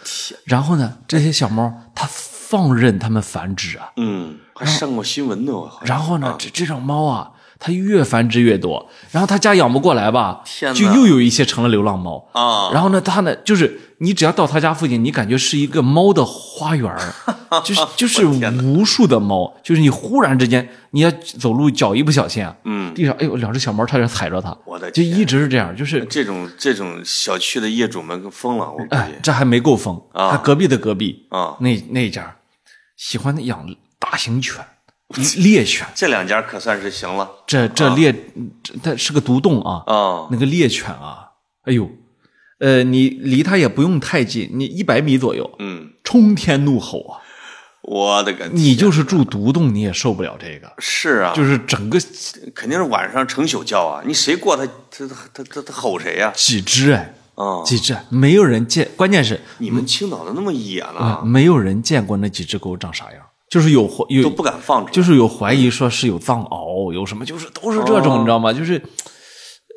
[0.44, 12.28] 然后呢，这些小猫它放任它们繁殖啊，嗯，还上过新闻呢，我然后呢，这这种猫啊，它越繁殖越多，然后他家养不过来吧，天就又有一些成了流浪猫。
[12.32, 12.70] 啊。
[12.72, 16.98] 然后呢，它呢，就是你只要到他家附近，你感觉是一个猫的花园儿。
[17.64, 30.30] 就是 就是无数的猫，就是你忽然之间你要走路脚一不小心啊，嗯，地上哎呦两只小猫差点踩着它，我的就一直是这样，就是这种这种小区的业主们疯了，我估计，哎这还没够疯，啊。
[30.30, 31.56] 他隔壁的隔壁啊。
[31.58, 32.36] 那那家
[32.96, 33.66] 喜欢养
[33.98, 34.64] 大型犬、
[35.38, 37.28] 猎犬，这两家可算是行了。
[37.48, 38.14] 这这猎
[38.62, 41.30] 这它是个独栋啊，啊，那个猎犬啊，
[41.64, 41.90] 哎呦，
[42.60, 47.18] 呃，你离它也不用太近，你一百米左右，嗯，冲天怒吼啊！
[47.82, 51.98] 我的个天，你就是住独栋，你也受不了这个，是啊，就是整个
[52.54, 56.30] 肯定是晚上成宿叫啊，你谁过他他他他他吼谁呀？
[56.36, 68.52] 几只哎，啊，几只，没有人见，关键是你们青岛的那么野呢啊，，没有人见过那几只狗长啥样，就是有怀有都不敢放出来，就是有怀疑说是有藏獒，有什么，就是都是这种，哦你知道吗？
[68.52, 68.80] 就是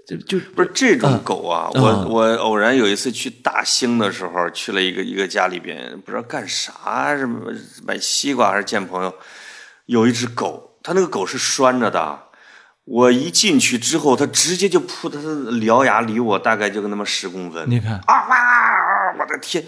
[0.05, 7.51] 就就不是这种狗啊，我嗯我偶然有一次去大兴的时候，去了一个一个家里边，不知道干啥，什么
[7.85, 9.13] 买西瓜还是见朋友，
[9.85, 12.19] 有一只狗，它那个狗是拴着的。
[12.85, 17.63] 我一进去之后，它直接就扑，它的獠牙离我大概就跟那么十公分。
[17.69, 19.15] 你看，啊哇！
[19.17, 19.63] 我的天！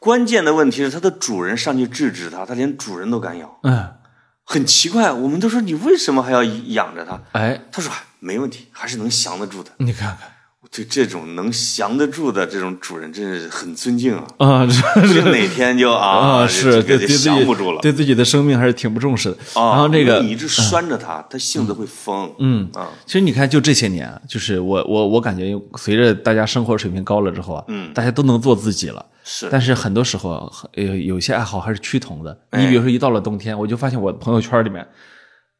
[0.00, 3.94] 关键的问题是，它的主人上去制止它，它连主人都敢咬，嗯，
[4.42, 5.12] 很奇怪。
[5.12, 7.22] 我们都说你为什么还要养着它？
[7.32, 7.92] 哎，他说
[8.26, 9.70] 没问题，还是能降得住的。
[9.78, 10.32] 你看看
[10.68, 14.26] 对这种能降得住的这种主人，真是很尊敬啊！
[14.38, 17.80] 啊，这哪天就啊，啊，是对对自己降不住了。
[17.80, 19.36] 对自己的生命还是挺不重视的。
[19.54, 22.30] 啊，然后这个你一直拴着它，它性子会疯。
[22.40, 29.06] 嗯啊，其实你看，就这些年啊，就是我我我感觉，随着大家生活水平高了之后啊，嗯大家都能做自己了。
[29.24, 32.36] 是，但是很多时候啊，呃，有些爱好还是趋同的。
[32.50, 34.86] 哎你比如说，一到了冬天，我就发现我朋友圈里面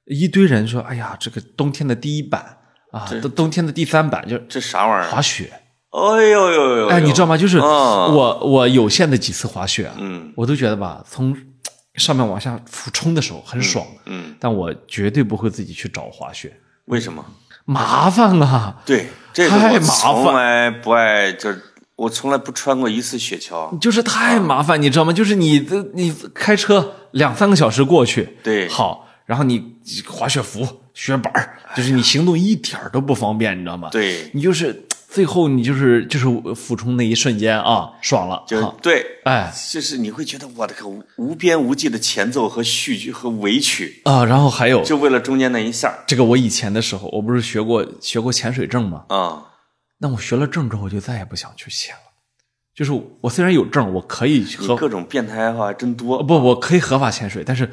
[0.07, 2.59] 一堆人说：“哎呀，这个冬天的第一版
[2.93, 5.11] 啊，冬冬天的第三版就是这啥玩意儿？
[5.11, 5.53] 滑雪。
[5.91, 6.89] 哎呦呦呦！
[6.89, 7.37] 哎，你知道吗？
[7.37, 7.65] 就是啊
[8.09, 11.35] 我我有限的几次滑雪啊，嗯我都觉得吧，从
[11.95, 16.55] 上面往下俯冲的时候很爽，嗯，但我绝对不会自己去找滑雪。
[16.87, 17.25] 为什么？
[17.65, 21.51] 麻烦啊，对，这个太麻烦从来不爱，就
[21.97, 23.77] 我从来不穿过一次雪橇。
[23.79, 25.13] 就是太麻烦，你知道吗？
[25.13, 29.75] 就是你的你开车两三个小时过去，对好，然后你
[30.07, 49.05] 滑雪服、雪板儿就是你行动一点儿都不方便，你知道吗？，对，你就是最后你就是就是俯冲那一瞬间啊，爽了，就是对，哎就是你会觉得我的个无无边无际的前奏和序曲和尾曲，啊，然后还有就为了中间那一下这个，我以前的时候，我不是学过学过潜水证吗？
[49.09, 49.43] 啊。
[49.99, 52.01] 那我学了证之后，我就再也不想去潜了。
[52.75, 56.23] 就是我虽然有证，我可以你合各种变态爱好还真多。
[56.23, 57.71] 不，我可以合法潜水，但是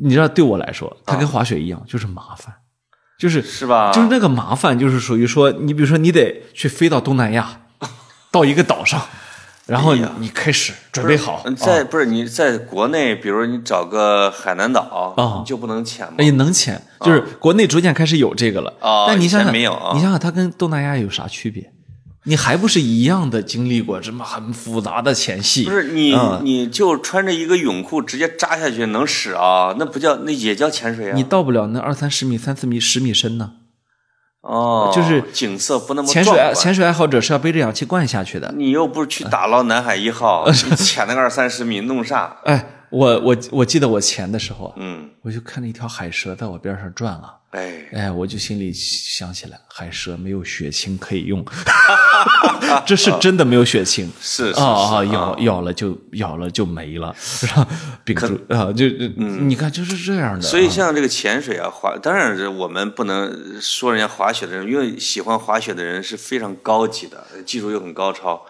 [0.00, 2.54] 你知道，对我来说，它跟滑雪一样，就是麻烦，
[3.18, 3.90] 就是是吧？
[3.92, 7.62] 就是那个麻烦，就是属于说，你比如说，你得去飞到东南亚，
[8.30, 9.00] 到一个岛上，
[9.66, 16.14] 然后你哎你开始准备好，嗯在不是你在国内，比如你找个海南岛，啊你就不能潜吗？
[16.18, 18.74] 哎，能潜，就是国内逐渐开始有这个了。
[18.80, 21.72] 啊但你想想，没有啊你想想，它跟东南亚有啥区别？
[22.24, 25.64] 你还不是一样的经历过这么很复杂的前戏？
[25.64, 29.74] 不是你，嗯你就穿着一个泳裤直接扎下去能使啊？
[29.78, 31.14] 那不叫那也叫潜水啊？
[31.14, 33.52] 你到不了那二三十米、三四米、十米深呢。
[34.40, 38.52] 哦，就是景色不那么潜水潜水爱好者是要背着氧气罐下去的。
[38.56, 42.36] 你又不是去打捞南海一号， 你潜那个二三十米弄啥？
[42.44, 51.44] 哎，我我我记得我潜的时候啊，嗯，我就看到一条海蛇在我边上转啊，哎，哎，我就心里想起来，海蛇没有血清可以用，
[52.86, 54.10] 这是真的没有血清。
[54.20, 57.14] 是是啊啊，咬咬了就咬了就没了，
[57.46, 57.66] 然后
[58.04, 60.40] 屏住啊，就就你看就是这样的。
[60.40, 68.44] 嗯所以像这个潜水啊，滑，当然是我们不能说人家滑雪的人，因为喜欢滑雪的人是非常高级的，技术又很高超。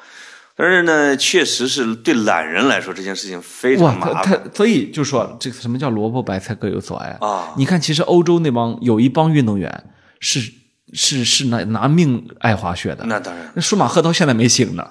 [0.60, 4.42] 但是呢，确实是对懒人来说，这件事情非，常麻他烦。
[4.44, 7.54] 他所以就说这个什么叫萝卜白菜各有所爱啊？
[7.56, 9.84] 你看，其实欧洲那帮有一帮运动员
[10.18, 10.40] 是
[10.92, 13.48] 是是拿拿命爱滑雪的，那当然。
[13.54, 14.84] 那舒马赫到现在没醒呢。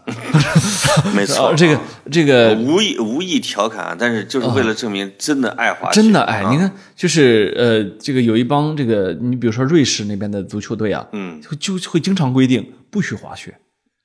[1.13, 1.47] 没错。
[1.47, 1.78] 啊， 这个
[2.09, 6.49] 这个无意无意调侃，但是就是为了证明真的爱滑雪，真的哎，啊。
[6.49, 11.41] 你看，就是呃，这个有一帮这个，你比如说瑞士那边的足球队啊，嗯。
[11.59, 13.57] 就就会经常规定不许滑雪，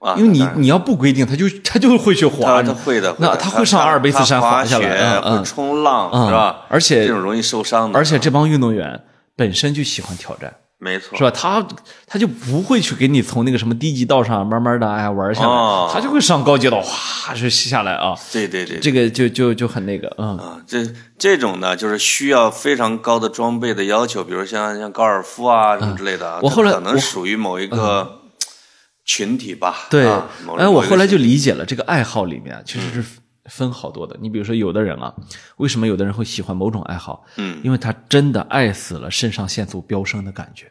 [0.02, 6.62] 啊，因为你你要不规定，他就 他就会去滑他，会的，那他会上阿尔卑斯山滑下来，雪会冲浪嗯是吧？
[6.68, 9.00] 而且这种容易受伤的，而且这帮运动员
[9.36, 10.52] 本身就喜欢挑战。
[10.78, 11.30] 没错是吧？
[11.30, 11.64] 他
[12.08, 18.16] 他就不会去给你从那个什么低级道上慢慢的哎玩下来，哦他就会上高级道，哗就下来啊。
[18.32, 20.84] 对对对，这个就就就很那个，嗯，啊，这
[21.16, 28.21] 这种呢，就是需要非常高的装备的要求，比如像像高尔夫啊什么之类的我后来可能属于某一个
[29.04, 29.86] 群体吧。
[29.90, 30.06] 对，
[30.58, 33.04] 哎，我后来就理解了，这个爱好里面啊其实是
[33.46, 34.16] 分好多的。
[34.20, 35.12] 你比如说，有的人啊，
[35.56, 37.24] 为什么有的人会喜欢某种爱好？
[37.36, 40.70] 嗯，因为他真的爱死了肾上腺素飙升的感觉。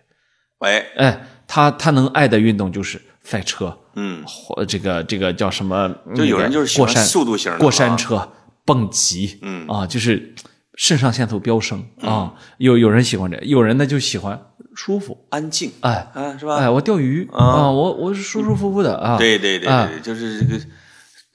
[0.60, 5.94] 喂，哎，他他能爱的运动就是赛车，嗯，或这个这个叫什么？
[6.16, 8.32] 就有人就是喜欢过山速度型的过山啊车、
[8.64, 10.34] 蹦极，嗯啊，就是
[10.76, 12.34] 肾上腺素飙升啊。
[12.60, 14.40] 有有人喜欢这，有人呢就喜欢
[14.76, 16.58] 舒服，安静哎啊，是吧？
[16.58, 19.18] 哎，我钓鱼啊，我我是舒舒服服的啊。
[19.18, 20.60] 对对对就是这个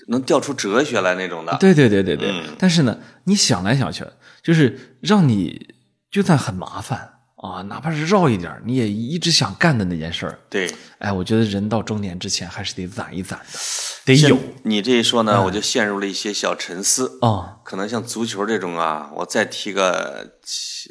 [0.08, 1.56] 能钓出哲学来那种的。
[1.58, 4.04] 对对对对对，嗯但是呢，你想来想去，
[4.42, 5.74] 就是让你
[6.10, 7.15] 就算很麻烦
[7.46, 13.58] 啊，哪怕是绕一点儿，你也一直想干的那件事儿，对，哎，我觉得人到中年之前还是得攒一攒的，
[14.04, 14.36] 得有。
[14.64, 17.18] 你这一说呢，我就陷入了一些小沉思。
[17.22, 20.90] 啊，可能像足球这种啊，我再踢个七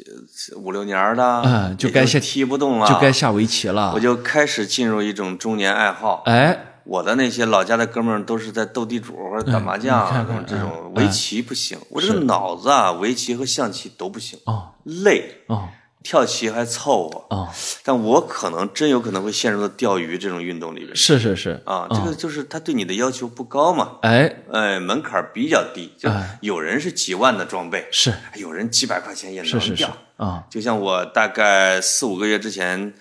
[0.56, 3.92] 五六年儿的，嗯就该下踢不动了，就该下围棋了。
[3.94, 4.00] 我。
[4.00, 6.22] 就开始进入一种中年爱好。
[6.26, 14.74] 哎，我的那些老家的哥们儿都是在斗地主或者打麻将这种嗯围棋不行，我这个脑子啊，围棋和象棋都不行，哦。
[14.84, 15.68] 累，哦
[16.06, 17.48] 跳棋还凑合，哦，
[17.82, 20.94] 但我可能真有可能会陷入到钓鱼这种运动里边。
[20.94, 21.60] 是是是。
[21.64, 26.38] 啊，这个就是他对你的要求不高嘛，哎，哎，门槛比较低，就哎。
[26.42, 28.14] 有人是几万的装备，是。
[28.36, 29.82] 有人几百块钱也能是是是。
[29.82, 32.94] 钓，啊，就像我大概四五个月之前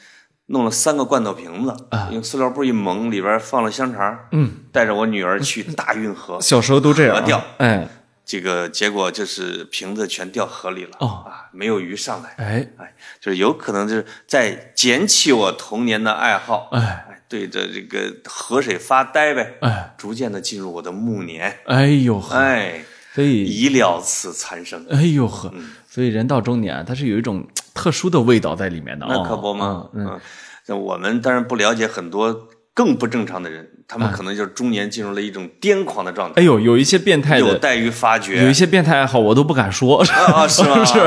[0.48, 1.76] 弄了三个罐头瓶子，
[2.10, 7.38] 用塑料布一蒙，里边放了香肠，啊嗯，带着我女儿去大运河，小时候都这样河钓。
[7.38, 7.88] 啊，哎
[8.26, 22.84] 这个结果就是瓶子全掉河里了，哦啊，没有鱼上来，哎哎，就是有可能就是在捡起我童年的爱好，哎哎，对着这个河水发呆呗，哎逐渐的进入我的暮年，哎呦呵，哎，
[23.14, 24.86] 所以已了此残生。
[24.90, 29.14] 哎呦呵，嗯所以人到中年，它是有一种特殊的味道在里面的啊。
[29.16, 29.88] 那可不嘛？
[29.94, 30.20] 嗯，嗯，
[30.66, 38.44] 那我们当然不了解很多更不正常的人，他们可能就是中年进入了一种癫狂的状态，哎呦，有一些变态的，有待于发掘。
[38.44, 40.84] 有一些变态爱好我都不敢说，啊，是吗？
[40.84, 41.00] 是，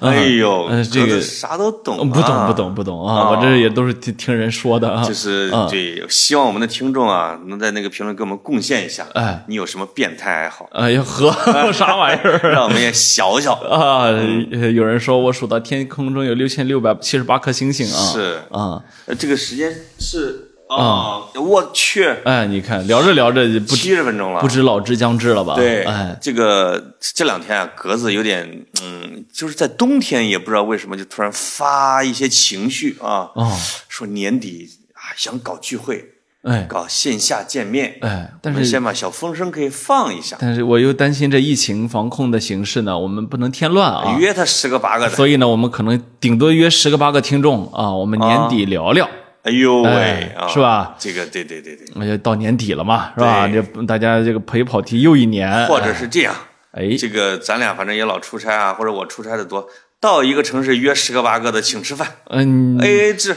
[0.00, 3.30] 哎呦，呃这个啥都懂啊，不懂不懂不懂啊！
[3.30, 5.04] 我这也都是听听人说的啊。
[5.04, 11.30] 就是嗯对，希望我们的听众啊，能在那个评论给我们贡献一下，哎，你有什么变态爱好，哎呀呵，
[11.72, 13.52] 啥玩意儿让我们也小小。
[13.52, 14.06] 啊？
[14.10, 18.10] 呃有人说我数到天空中有六千六百七十八颗星星啊。
[18.12, 25.54] 是，啊，呃这个时间是啊，我去，哎，你看聊着聊着七十分钟了，不知老之将至了吧？
[25.54, 33.56] 对，哎，这个这两天啊，格子有点，嗯，就是在冬天也不知道为什么就突然发一些情绪啊，哦，
[33.88, 36.12] 说年底啊想搞聚会，
[36.42, 36.66] 哎。
[36.68, 44.16] 搞线下见面，哎，但是先把小风声可以放一下，但是我又担心这疫情防控的形势呢，我们不能添乱啊。
[44.18, 49.08] 约他十个八个的，所以呢，我们可能顶多约十个八个听众啊，我们年底聊聊，
[49.42, 50.94] 哎呦喂是吧？
[50.98, 53.48] 这个对对对对，那就到年底了嘛，是吧？
[53.48, 56.34] 这大家这个陪跑题又一年，或者是这样，
[56.72, 59.68] 哎，这个咱俩反正也老出差啊，或者我出差的多，
[60.00, 63.36] 到一个城市约十个八个的请吃饭嗯，A A 制，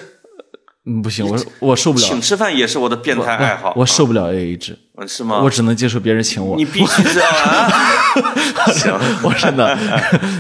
[0.86, 2.06] 嗯不行，我我受不了。
[2.06, 5.42] 请，吃饭也是我的变态爱好，我受不了 A A 制，嗯是吗？
[5.44, 6.56] 我只能接受别人请我。
[6.56, 7.72] 你，必须知道啊！
[8.72, 9.68] 行， 我真的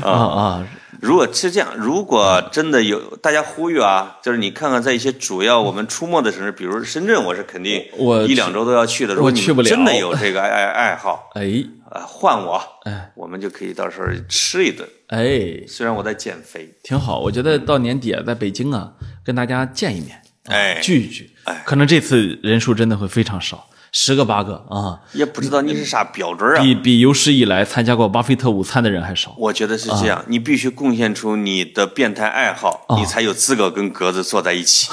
[0.03, 0.67] 啊 啊，
[1.05, 9.13] 如果是这样，如果真的有大家呼吁啊，就是你看看在一些主要我们出没的城市，比如深圳，我是肯定我一两周都要去的。
[9.13, 9.69] 如果你去不了。
[9.69, 11.63] 真的有这个爱爱爱好，哎。
[11.91, 13.11] 啊，换我，哎。
[13.15, 14.89] 我们就可以到时候吃一顿。
[15.07, 18.91] 哎，虽然我在减肥，挺好，我觉得到年底啊，在北京啊，
[19.23, 21.29] 跟大家见一面，哎，聚一聚。
[21.43, 26.61] 哎，可能这次人数真的会非常少，十个八个啊，也不知道你是啥标准啊。
[26.61, 29.33] 比比有史以来参加过巴菲特午餐的人还少。
[29.37, 34.91] 我觉得是这样，你必须贡献出你的变态爱好，你才有资格跟格子坐在一起。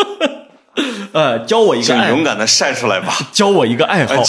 [1.12, 4.22] 呃，教我一个爱请勇敢的晒出来吧， 教我一个爱好。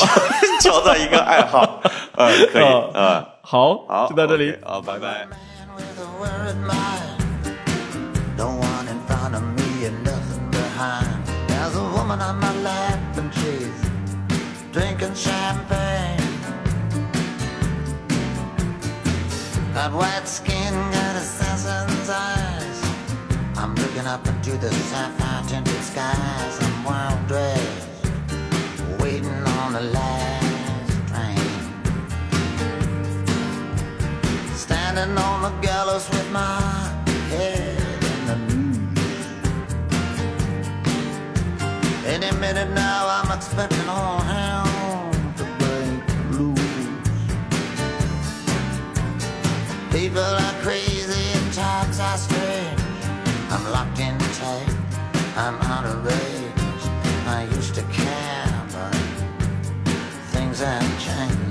[0.61, 1.81] 交到 一个爱好，
[2.15, 4.55] 呃，可以，哦呃，好，好，就到这里。
[4.63, 5.27] 好，拜拜。
[5.27, 7.19] Man with a worried mind.
[8.37, 11.27] Don't want in front of me and nothing behind.
[11.49, 13.50] There's a woman on my lap and she's
[14.71, 16.17] drinking champagne.
[19.73, 22.81] Got white skin, got assassin's eyes.
[23.57, 26.59] I'm looking up into the sapphire tinted skies.
[26.61, 27.87] I'm wild dressed,
[28.99, 31.37] waiting on the last train.
[34.55, 36.61] Standing on the gallows with my
[37.29, 37.77] head
[38.13, 38.91] in the noose.
[42.05, 44.20] Any minute now, I'm expecting all
[50.11, 52.81] People are crazy and times are strange.
[53.49, 54.75] I'm locked in tight,
[55.37, 56.83] I'm out of range.
[57.27, 58.93] I used to care, but
[60.33, 61.50] things have changed.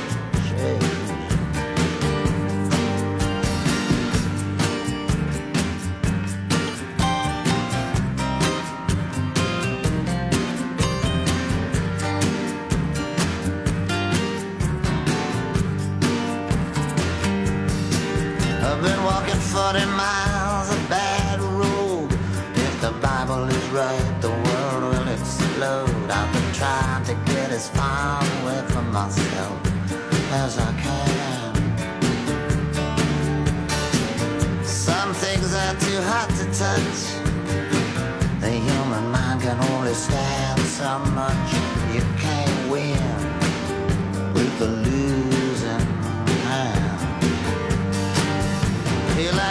[19.71, 22.11] 40 miles of bad road.
[22.55, 26.11] If the Bible is right, the world will explode.
[26.11, 29.57] I've been trying to get as far away from myself
[30.43, 31.55] as I can.
[34.65, 36.99] Some things are too hot to touch.
[38.41, 41.49] The human mind can only stand so much.
[41.95, 45.30] You can't win with the losing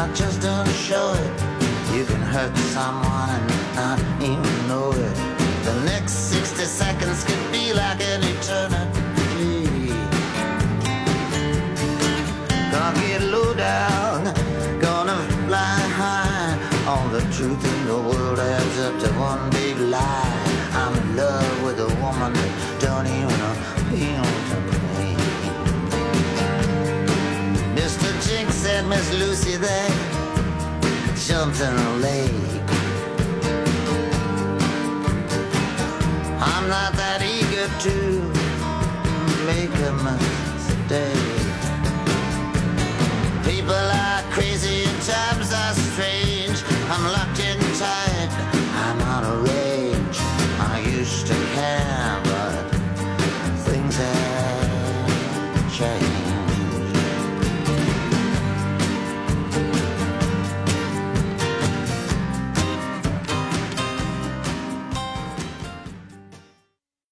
[0.00, 1.32] I just don't show it.
[1.92, 5.16] You can hurt someone and not even know it.
[5.64, 9.90] The next 60 seconds could be like an eternity.
[12.70, 14.22] Gonna get low down,
[14.78, 15.18] gonna
[15.48, 16.54] fly high.
[16.86, 20.32] All the truth in the world adds up to one big lie.
[20.74, 23.77] I'm in love with a woman that don't even appeal
[28.88, 29.88] Miss Lucy they
[31.14, 32.32] jumped in a lake.
[36.40, 37.96] I'm not that eager to
[39.44, 41.48] make a mistake.
[43.44, 46.17] People are crazy and times are strange.